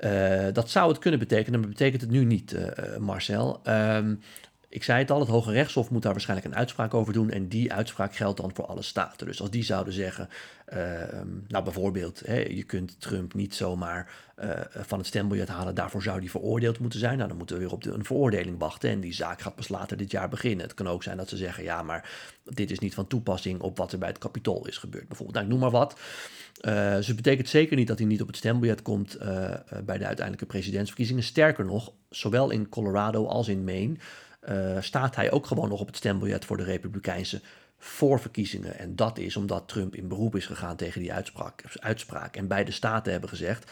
Uh, 0.04 0.46
dat 0.52 0.70
zou 0.70 0.88
het 0.88 0.98
kunnen 0.98 1.20
betekenen, 1.20 1.60
maar 1.60 1.68
betekent 1.68 2.00
het 2.00 2.10
nu 2.10 2.24
niet, 2.24 2.52
uh, 2.52 2.96
Marcel. 2.96 3.60
Um, 3.68 4.20
ik 4.72 4.84
zei 4.84 4.98
het 4.98 5.10
al, 5.10 5.20
het 5.20 5.28
Hoge 5.28 5.52
Rechtshof 5.52 5.90
moet 5.90 6.02
daar 6.02 6.12
waarschijnlijk 6.12 6.48
een 6.48 6.56
uitspraak 6.56 6.94
over 6.94 7.12
doen. 7.12 7.30
En 7.30 7.48
die 7.48 7.72
uitspraak 7.72 8.14
geldt 8.14 8.40
dan 8.40 8.54
voor 8.54 8.66
alle 8.66 8.82
staten. 8.82 9.26
Dus 9.26 9.40
als 9.40 9.50
die 9.50 9.62
zouden 9.62 9.92
zeggen, 9.92 10.28
uh, 10.72 10.78
nou 11.48 11.64
bijvoorbeeld, 11.64 12.22
hè, 12.24 12.38
je 12.38 12.62
kunt 12.62 13.00
Trump 13.00 13.34
niet 13.34 13.54
zomaar 13.54 14.10
uh, 14.42 14.50
van 14.70 14.98
het 14.98 15.06
stembiljet 15.06 15.48
halen. 15.48 15.74
Daarvoor 15.74 16.02
zou 16.02 16.20
die 16.20 16.30
veroordeeld 16.30 16.78
moeten 16.78 16.98
zijn. 16.98 17.16
Nou, 17.16 17.28
dan 17.28 17.36
moeten 17.36 17.56
we 17.56 17.62
weer 17.62 17.72
op 17.72 17.84
een 17.84 18.04
veroordeling 18.04 18.58
wachten. 18.58 18.90
En 18.90 19.00
die 19.00 19.14
zaak 19.14 19.40
gaat 19.40 19.54
pas 19.54 19.68
later 19.68 19.96
dit 19.96 20.10
jaar 20.10 20.28
beginnen. 20.28 20.66
Het 20.66 20.74
kan 20.74 20.88
ook 20.88 21.02
zijn 21.02 21.16
dat 21.16 21.28
ze 21.28 21.36
zeggen, 21.36 21.64
ja, 21.64 21.82
maar 21.82 22.10
dit 22.44 22.70
is 22.70 22.78
niet 22.78 22.94
van 22.94 23.06
toepassing 23.06 23.60
op 23.60 23.76
wat 23.78 23.92
er 23.92 23.98
bij 23.98 24.08
het 24.08 24.18
kapitool 24.18 24.66
is 24.66 24.78
gebeurd. 24.78 25.08
Bijvoorbeeld, 25.08 25.36
nou, 25.36 25.46
ik 25.46 25.52
noem 25.52 25.70
maar 25.70 25.80
wat. 25.80 26.00
Uh, 26.60 26.94
dus 26.94 27.06
het 27.06 27.16
betekent 27.16 27.48
zeker 27.48 27.76
niet 27.76 27.88
dat 27.88 27.98
hij 27.98 28.06
niet 28.06 28.20
op 28.20 28.26
het 28.26 28.36
stembiljet 28.36 28.82
komt 28.82 29.18
bij 29.84 29.98
de 29.98 30.06
uiteindelijke 30.06 30.46
presidentsverkiezingen. 30.46 31.22
Sterker 31.22 31.64
nog, 31.64 31.92
zowel 32.10 32.50
in 32.50 32.68
Colorado 32.68 33.26
als 33.26 33.48
in 33.48 33.64
Maine 33.64 33.96
uh, 34.48 34.80
staat 34.80 35.16
hij 35.16 35.30
ook 35.30 35.46
gewoon 35.46 35.68
nog 35.68 35.80
op 35.80 35.86
het 35.86 35.96
stembiljet 35.96 36.44
voor 36.44 36.56
de 36.56 36.64
Republikeinse 36.64 37.40
voorverkiezingen. 37.78 38.78
En 38.78 38.96
dat 38.96 39.18
is 39.18 39.36
omdat 39.36 39.68
Trump 39.68 39.94
in 39.94 40.08
beroep 40.08 40.36
is 40.36 40.46
gegaan 40.46 40.76
tegen 40.76 41.00
die 41.00 41.12
uitspraak. 41.12 41.62
uitspraak. 41.80 42.36
En 42.36 42.46
beide 42.46 42.70
staten 42.70 43.12
hebben 43.12 43.30
gezegd. 43.30 43.70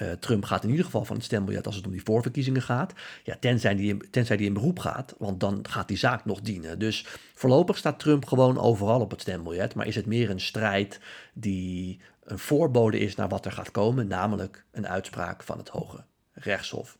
Uh, 0.00 0.12
Trump 0.12 0.44
gaat 0.44 0.64
in 0.64 0.70
ieder 0.70 0.84
geval 0.84 1.04
van 1.04 1.16
het 1.16 1.24
stembiljet 1.24 1.66
als 1.66 1.76
het 1.76 1.86
om 1.86 1.92
die 1.92 2.02
voorverkiezingen 2.02 2.62
gaat. 2.62 2.92
Ja, 3.24 3.36
tenzij 3.40 3.74
die, 3.74 4.10
tenzij 4.10 4.36
die 4.36 4.46
in 4.46 4.52
beroep 4.52 4.78
gaat, 4.78 5.14
want 5.18 5.40
dan 5.40 5.64
gaat 5.68 5.88
die 5.88 5.96
zaak 5.96 6.24
nog 6.24 6.40
dienen. 6.40 6.78
Dus 6.78 7.06
voorlopig 7.34 7.76
staat 7.76 7.98
Trump 7.98 8.26
gewoon 8.26 8.58
overal 8.58 9.00
op 9.00 9.10
het 9.10 9.20
stembiljet. 9.20 9.74
Maar 9.74 9.86
is 9.86 9.94
het 9.94 10.06
meer 10.06 10.30
een 10.30 10.40
strijd 10.40 11.00
die 11.34 12.00
een 12.22 12.38
voorbode 12.38 12.98
is 12.98 13.14
naar 13.14 13.28
wat 13.28 13.46
er 13.46 13.52
gaat 13.52 13.70
komen, 13.70 14.06
namelijk 14.06 14.64
een 14.70 14.88
uitspraak 14.88 15.42
van 15.42 15.58
het 15.58 15.68
Hoge 15.68 16.04
Rechtshof. 16.32 16.96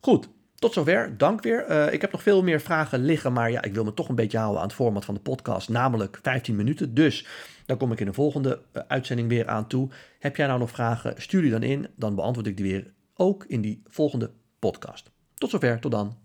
Goed, 0.00 0.28
tot 0.62 0.72
zover, 0.72 1.16
dank 1.16 1.42
weer. 1.42 1.70
Uh, 1.70 1.92
ik 1.92 2.00
heb 2.00 2.12
nog 2.12 2.22
veel 2.22 2.42
meer 2.42 2.60
vragen 2.60 3.04
liggen, 3.04 3.32
maar 3.32 3.50
ja, 3.50 3.62
ik 3.62 3.74
wil 3.74 3.84
me 3.84 3.94
toch 3.94 4.08
een 4.08 4.14
beetje 4.14 4.38
houden 4.38 4.60
aan 4.60 4.66
het 4.66 4.76
format 4.76 5.04
van 5.04 5.14
de 5.14 5.20
podcast, 5.20 5.68
namelijk 5.68 6.18
15 6.22 6.56
minuten. 6.56 6.94
Dus 6.94 7.26
dan 7.66 7.76
kom 7.76 7.92
ik 7.92 8.00
in 8.00 8.06
de 8.06 8.12
volgende 8.12 8.62
uh, 8.72 8.82
uitzending 8.88 9.28
weer 9.28 9.48
aan 9.48 9.66
toe. 9.66 9.90
Heb 10.18 10.36
jij 10.36 10.46
nou 10.46 10.58
nog 10.58 10.70
vragen? 10.70 11.14
Stuur 11.16 11.42
die 11.42 11.50
dan 11.50 11.62
in, 11.62 11.86
dan 11.96 12.14
beantwoord 12.14 12.46
ik 12.46 12.56
die 12.56 12.72
weer 12.72 12.92
ook 13.14 13.44
in 13.44 13.60
die 13.60 13.82
volgende 13.86 14.30
podcast. 14.58 15.10
Tot 15.34 15.50
zover, 15.50 15.80
tot 15.80 15.90
dan. 15.90 16.16